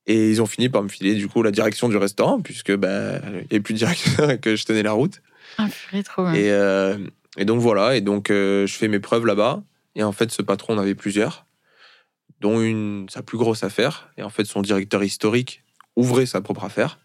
[0.05, 3.19] Et ils ont fini par me filer du coup la direction du restaurant, puisque bah,
[3.25, 5.21] il n'y avait plus de directeur et que je tenais la route.
[5.57, 6.33] Ah, purée, trop bien.
[6.33, 6.97] Et, euh,
[7.37, 9.63] et donc voilà, et donc euh, je fais mes preuves là-bas.
[9.95, 11.45] Et en fait, ce patron en avait plusieurs,
[12.41, 14.09] dont une sa plus grosse affaire.
[14.17, 15.63] Et en fait, son directeur historique
[15.95, 16.99] ouvrait sa propre affaire.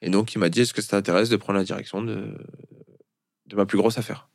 [0.00, 2.34] Et donc, il m'a dit Est-ce que ça t'intéresse de prendre la direction de,
[3.46, 4.28] de ma plus grosse affaire?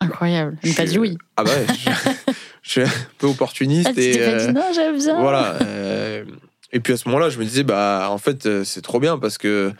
[0.00, 0.58] Incroyable.
[0.64, 1.16] Il t'a dit oui.
[1.36, 1.90] Ah bah je,
[2.62, 3.90] je suis un peu opportuniste.
[3.96, 5.20] Ah, et, euh, dit non, j'aime bien.
[5.20, 5.54] voilà.
[5.62, 6.24] euh,
[6.74, 9.16] et puis à ce moment-là, je me disais, bah, en fait, euh, c'est trop bien
[9.18, 9.76] parce que, tu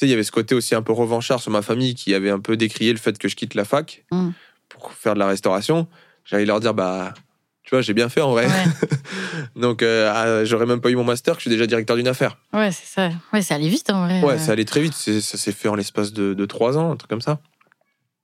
[0.00, 2.30] sais, il y avait ce côté aussi un peu revanchard sur ma famille qui avait
[2.30, 4.30] un peu décrié le fait que je quitte la fac Mm.
[4.68, 5.86] pour faire de la restauration.
[6.24, 7.14] J'allais leur dire, bah,
[7.62, 8.46] tu vois, j'ai bien fait en vrai.
[8.46, 8.64] Ouais,
[9.56, 12.08] Donc, euh, ah, j'aurais même pas eu mon master que je suis déjà directeur d'une
[12.08, 12.36] affaire.
[12.52, 13.10] ouais c'est ça.
[13.32, 14.20] Ouais, ça allait vite en vrai.
[14.22, 14.94] Ouais, Euh, ça allait très vite.
[14.94, 17.40] Ça s'est fait en l'espace de, de trois ans, un truc comme ça.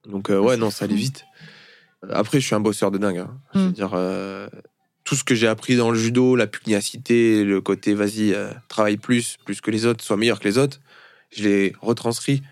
[0.08, 1.24] Donc, euh, ouais, non, ça allait vite.
[2.10, 3.18] Après, je suis un bosseur de dingue.
[3.18, 3.38] hein.
[3.54, 3.72] Je veux Mm.
[3.72, 4.48] dire, euh,
[5.10, 8.96] tout ce que j'ai appris dans le judo, la pugnacité, le côté, vas-y, euh, travaille
[8.96, 10.78] plus, plus que les autres, sois meilleur que les autres,
[11.32, 12.44] je l'ai retranscrit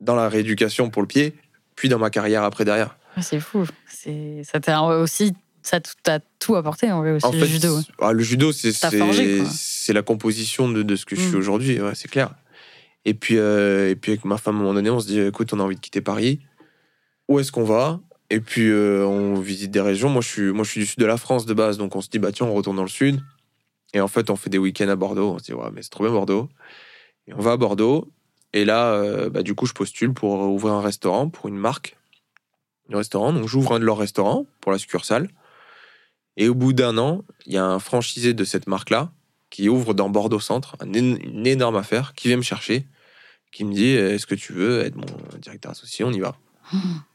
[0.00, 1.34] dans la rééducation pour le pied,
[1.76, 2.96] puis dans ma carrière après derrière.
[3.16, 3.64] ouais, C'est fou.
[4.42, 5.34] Ça t'a aussi.
[5.62, 7.78] Ça t'a tout apporté en vrai aussi, En le fait, judo.
[8.00, 11.38] ah, le judo, forgé, c'est- la composition de, de ce que je suis Mm.
[11.38, 12.34] aujourd'hui, ouais, c'est clair.
[13.04, 15.20] Et puis, euh, et puis avec ma femme, à un moment donné, on se dit,
[15.20, 16.40] écoute, on a envie de quitter Paris.
[17.28, 18.00] Où est-ce qu'on va?
[18.30, 20.10] Et puis, euh, on visite des régions.
[20.10, 22.00] Moi je, suis, moi, je suis du sud de la France de base, donc on
[22.00, 23.20] se dit, bah tiens, on retourne dans le sud.
[23.94, 25.32] Et en fait, on fait des week-ends à Bordeaux.
[25.34, 26.48] On se dit, ouais, mais c'est trop bien Bordeaux.
[27.26, 28.12] Et on va à Bordeaux.
[28.52, 31.96] Et là, euh, bah, du coup, je postule pour ouvrir un restaurant, pour une marque
[32.90, 33.32] de restaurant.
[33.32, 35.30] Donc, j'ouvre un de leurs restaurants pour la succursale.
[36.36, 39.10] Et au bout d'un an, il y a un franchisé de cette marque-là
[39.50, 42.86] qui ouvre dans Bordeaux Centre, une énorme affaire, qui vient me chercher,
[43.50, 45.06] qui me dit Est-ce que tu veux être mon
[45.38, 46.04] directeur associé?
[46.04, 46.36] On y va.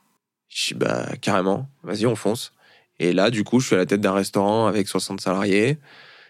[0.53, 2.53] Je dis Bah, carrément, vas-y, on fonce.
[2.99, 5.77] Et là, du coup, je suis à la tête d'un restaurant avec 60 salariés.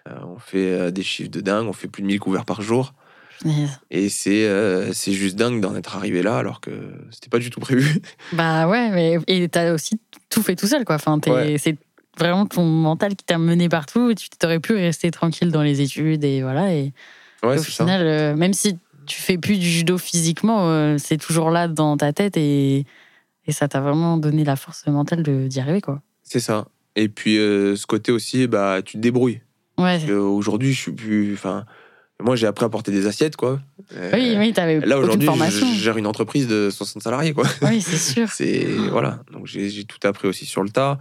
[0.10, 2.62] Euh, on fait euh, des chiffres de dingue, on fait plus de 1000 couverts par
[2.62, 2.94] jour.
[3.92, 6.72] Et c'est euh, c'est juste dingue d'en être arrivé là alors que
[7.12, 8.02] c'était pas du tout prévu.
[8.32, 10.00] Bah ouais, mais et t'as aussi
[10.30, 10.96] tout fait tout seul quoi.
[10.96, 11.58] Enfin, t'es- Ouais.
[11.58, 11.76] c'est
[12.18, 14.12] vraiment ton mental qui t'a mené partout.
[14.12, 16.74] Et tu t'aurais pu rester tranquille dans les études et voilà.
[16.74, 16.94] Et
[17.44, 17.84] Ouais, au c'est ça.
[17.84, 21.98] final, euh, même si tu fais plus du judo physiquement, euh, c'est toujours là dans
[21.98, 22.86] ta tête et,
[23.46, 26.02] et ça t'a vraiment donné la force mentale de- d'y arriver quoi.
[26.24, 26.68] C'est ça.
[26.96, 29.42] Et puis, euh, ce côté aussi, bah, tu te débrouilles.
[29.80, 30.12] Ouais.
[30.12, 31.34] Aujourd'hui, je suis plus.
[31.34, 31.66] Enfin,
[32.22, 33.60] moi, j'ai appris à porter des assiettes, quoi.
[33.96, 37.46] Euh, Oui, oui, t'avais Là, aujourd'hui, je gère une entreprise de 60 salariés, quoi.
[37.64, 38.30] Oui, c'est sûr.
[38.30, 38.66] C'est.
[38.92, 39.24] Voilà.
[39.32, 41.00] Donc, j'ai j'ai tout appris aussi sur le tas.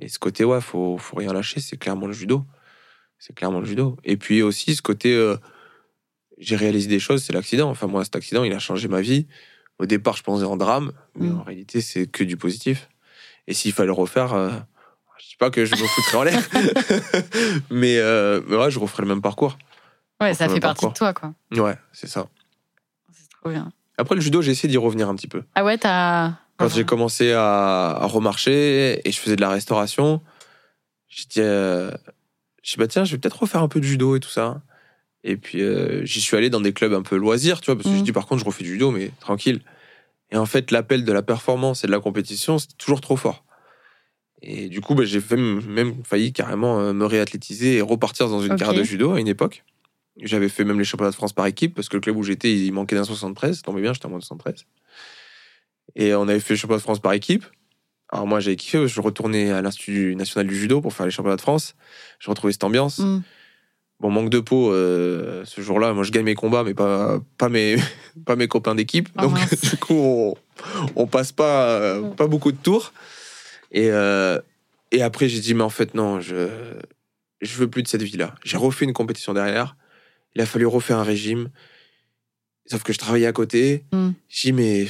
[0.00, 2.42] Et ce côté, ouais, faut, faut rien lâcher, c'est clairement le judo.
[3.18, 3.96] C'est clairement le judo.
[4.04, 5.14] Et puis aussi, ce côté.
[5.14, 5.36] euh,
[6.38, 7.68] j'ai réalisé des choses, c'est l'accident.
[7.70, 9.26] Enfin, moi, cet accident, il a changé ma vie.
[9.78, 11.38] Au départ, je pensais en drame, mais Mm.
[11.40, 12.88] en réalité, c'est que du positif.
[13.46, 14.50] Et s'il fallait le refaire, euh,
[15.18, 16.42] je dis pas que je me foutrais en l'air,
[17.70, 19.56] mais, euh, mais ouais, je referais le même parcours.
[20.20, 21.34] Ouais, ça fait partie de toi, quoi.
[21.52, 22.26] Ouais, c'est ça.
[23.12, 23.70] C'est trop bien.
[23.98, 25.42] Après le judo, j'ai essayé d'y revenir un petit peu.
[25.54, 26.32] Ah ouais, t'as.
[26.58, 30.22] Quand j'ai commencé à, à remarcher et je faisais de la restauration,
[31.08, 31.90] j'ai dit, euh,
[32.62, 34.62] je dis, bah tiens, je vais peut-être refaire un peu de judo et tout ça.
[35.28, 37.88] Et puis euh, j'y suis allé dans des clubs un peu loisirs, tu vois, parce
[37.90, 39.60] que je dis par contre, je refais du judo, mais tranquille.
[40.30, 43.44] Et en fait, l'appel de la performance et de la compétition, c'était toujours trop fort.
[44.40, 45.20] Et du coup, bah, j'ai
[45.66, 48.58] même failli carrément euh, me réathlétiser et repartir dans une Ok.
[48.58, 49.64] carrière de judo à une époque.
[50.22, 52.54] J'avais fait même les championnats de France par équipe parce que le club où j'étais,
[52.54, 53.56] il manquait d'un 73.
[53.56, 54.64] Ça tombait bien, j'étais en moins de 73.
[55.96, 57.44] Et on avait fait le championnat de France par équipe.
[58.10, 58.78] Alors moi, j'avais kiffé.
[58.78, 61.74] parce que Je retournais à l'Institut national du judo pour faire les championnats de France.
[62.20, 62.98] Je retrouvais cette ambiance.
[63.00, 63.22] Mm.
[63.98, 65.94] Bon, manque de peau euh, ce jour-là.
[65.94, 67.76] Moi, je gagne mes combats, mais pas, pas, mes,
[68.26, 69.08] pas mes copains d'équipe.
[69.16, 69.60] Oh Donc, mince.
[69.70, 70.34] du coup, on,
[70.96, 72.92] on passe pas, euh, pas beaucoup de tours.
[73.72, 74.38] Et, euh,
[74.92, 76.48] et après, j'ai dit, mais en fait, non, je,
[77.40, 78.34] je veux plus de cette vie-là.
[78.44, 79.76] J'ai refait une compétition derrière.
[80.34, 81.48] Il a fallu refaire un régime.
[82.66, 83.84] Sauf que je travaillais à côté.
[83.92, 84.10] Mm.
[84.28, 84.86] J'ai dit, mais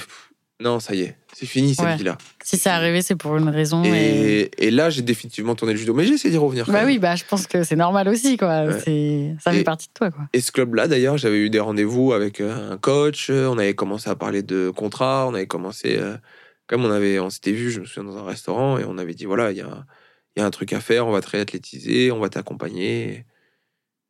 [0.61, 1.97] non, ça y est, c'est fini cette Ouais.
[1.97, 2.17] vie-là.
[2.43, 3.85] Si c'est arrivé, c'est pour une raison.
[3.85, 3.91] Et...
[3.91, 5.93] Et, et là, j'ai définitivement tourné le judo.
[5.93, 6.65] Mais j'ai essayé d'y revenir.
[6.65, 6.87] quand Bah même.
[6.89, 8.65] oui, bah je pense que c'est normal aussi, quoi.
[8.65, 8.73] Ouais.
[9.41, 10.29] Ça fait Et- partie de toi, quoi.
[10.33, 13.29] Et ce club-là, d'ailleurs, j'avais eu des rendez-vous avec euh, un coach.
[13.29, 15.27] euh, On avait commencé à parler de contrat.
[15.29, 16.17] On avait commencé, euh,
[16.69, 19.15] comme on avait, on s'était vu, je me souviens, dans un restaurant, et on avait
[19.15, 19.85] dit voilà, il y a,
[20.37, 21.07] y a un truc à faire.
[21.07, 23.27] On va te réathlétiser, on va t'accompagner.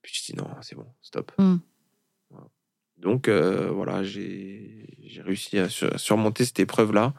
[0.03, 1.32] Puis je dis non, c'est bon, stop.
[1.38, 1.57] Mm.
[2.30, 2.47] Voilà.
[2.99, 7.14] Donc euh, voilà, j'ai j'ai réussi à sur- surmonter cette épreuve-là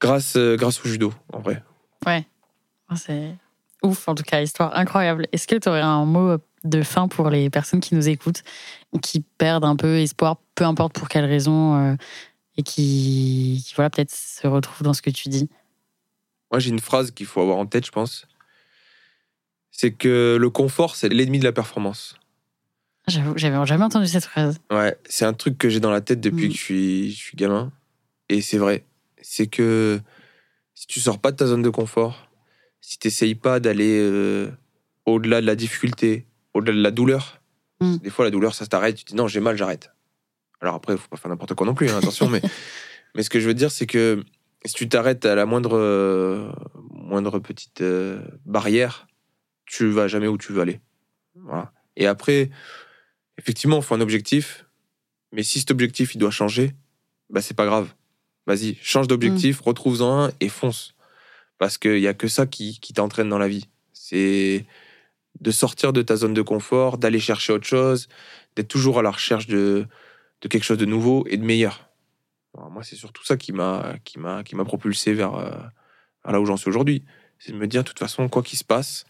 [0.00, 1.62] grâce, euh, grâce au judo, en vrai.
[2.06, 3.34] Oh, C'est
[3.82, 5.26] ouf, en tout cas, histoire incroyable.
[5.32, 8.42] Est-ce que tu aurais un mot de fin pour les personnes qui nous écoutent,
[9.02, 11.94] qui perdent un peu espoir, peu importe pour quelle raison, euh,
[12.56, 15.48] et qui, qui, voilà, peut-être se retrouvent dans ce que tu dis?
[16.50, 18.26] Moi, j'ai une phrase qu'il faut avoir en tête, je pense.
[19.70, 22.17] C'est que le confort, c'est l'ennemi de la performance.
[23.08, 24.58] J'avoue, j'avais jamais entendu cette phrase.
[24.70, 26.48] Ouais, c'est un truc que j'ai dans la tête depuis Mm.
[26.50, 27.72] que je suis, je suis gamin.
[28.28, 28.84] Et c'est vrai.
[29.22, 30.00] C'est que
[30.74, 32.28] si tu sors pas de ta zone de confort,
[32.80, 34.50] si tu n'essayes pas d'aller euh,
[35.06, 37.40] au-delà de la difficulté, au-delà de la douleur,
[37.80, 37.96] Mm.
[37.98, 39.92] des fois la douleur, ça t'arrête, tu te dis non, j'ai mal, j'arrête.
[40.60, 42.42] Alors après, il faut pas faire n'importe quoi non plus, hein, attention, mais,
[43.14, 44.24] mais ce que je veux dire, c'est que
[44.64, 46.50] si tu t'arrêtes à la moindre, euh,
[46.90, 49.06] moindre petite euh, barrière,
[49.64, 50.80] tu vas jamais où tu veux aller.
[51.36, 51.70] Voilà.
[51.96, 52.50] Et après,
[53.38, 54.66] effectivement, il faut un objectif,
[55.32, 56.74] mais si cet objectif il doit changer,
[57.30, 57.88] bah c'est pas grave.
[58.46, 60.94] Vas-y, change d'objectif, retrouve-en un et fonce.
[61.58, 63.68] Parce qu'il y a que ça qui, qui t'entraîne dans la vie.
[63.92, 64.64] C'est
[65.40, 68.08] de sortir de ta zone de confort, d'aller chercher autre chose,
[68.56, 69.86] d'être toujours à la recherche de,
[70.40, 71.90] de quelque chose de nouveau et de meilleur.
[72.56, 75.50] Alors moi, c'est surtout ça qui m'a qui m'a qui m'a propulsé vers, euh,
[76.24, 77.04] vers là où j'en suis aujourd'hui.
[77.38, 79.04] C'est de me dire, de toute façon, quoi qu'il se passe,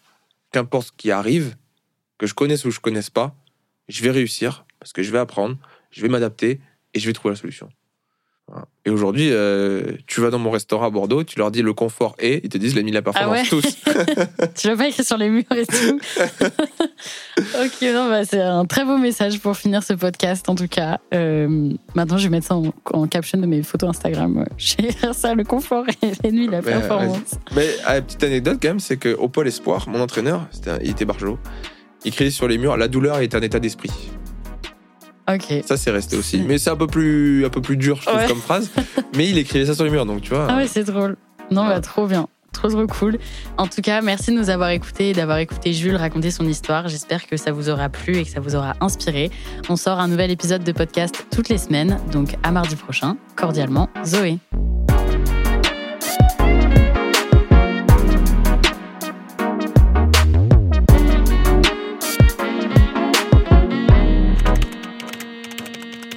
[0.53, 1.57] qu'importe ce qui arrive,
[2.19, 3.35] que je connaisse ou je connaisse pas,
[3.89, 5.57] je vais réussir parce que je vais apprendre,
[5.91, 6.61] je vais m'adapter
[6.95, 7.69] et je vais trouver la solution.
[8.51, 8.65] Voilà.
[8.87, 12.15] Et aujourd'hui, euh, tu vas dans mon restaurant à Bordeaux, tu leur dis le confort
[12.19, 13.77] est, ils te disent l'ennemi de la performance, Ah ouais tous.
[14.57, 16.01] Tu l'as pas écrit sur les murs et tout
[17.63, 20.99] Ok, non, bah, c'est un très beau message pour finir ce podcast, en tout cas.
[21.13, 24.45] Euh, maintenant, je vais mettre ça en, en caption de mes photos Instagram.
[24.57, 27.35] Je vais faire ça, le confort et l'ennemi de la performance.
[27.55, 30.91] Mais ah, petite anecdote quand même, c'est qu'au Pôle Espoir, mon entraîneur, c'était un- il
[30.91, 31.39] était Barjot,
[32.05, 33.91] il criait sur les murs La douleur est un état d'esprit.
[35.31, 35.63] Ok.
[35.67, 36.39] Ça, c'est resté aussi.
[36.47, 38.27] Mais c'est un peu plus, un peu plus dur, je trouve, Ouais.
[38.27, 38.71] comme phrase.
[39.17, 40.47] Mais il écrivait ça sur les murs, donc tu vois.
[40.49, 41.17] Ah ouais, c'est drôle.
[41.51, 41.69] Non, Ouais.
[41.75, 42.29] bah, trop bien.
[42.53, 43.19] Trop, trop cool.
[43.59, 46.89] En tout cas, merci de nous avoir écoutés et d'avoir écouté Jules raconter son histoire.
[46.89, 49.31] J'espère que ça vous aura plu et que ça vous aura inspiré.
[49.69, 53.17] On sort un nouvel épisode de podcast toutes les semaines, donc à mardi prochain.
[53.37, 54.39] Cordialement, Zoé.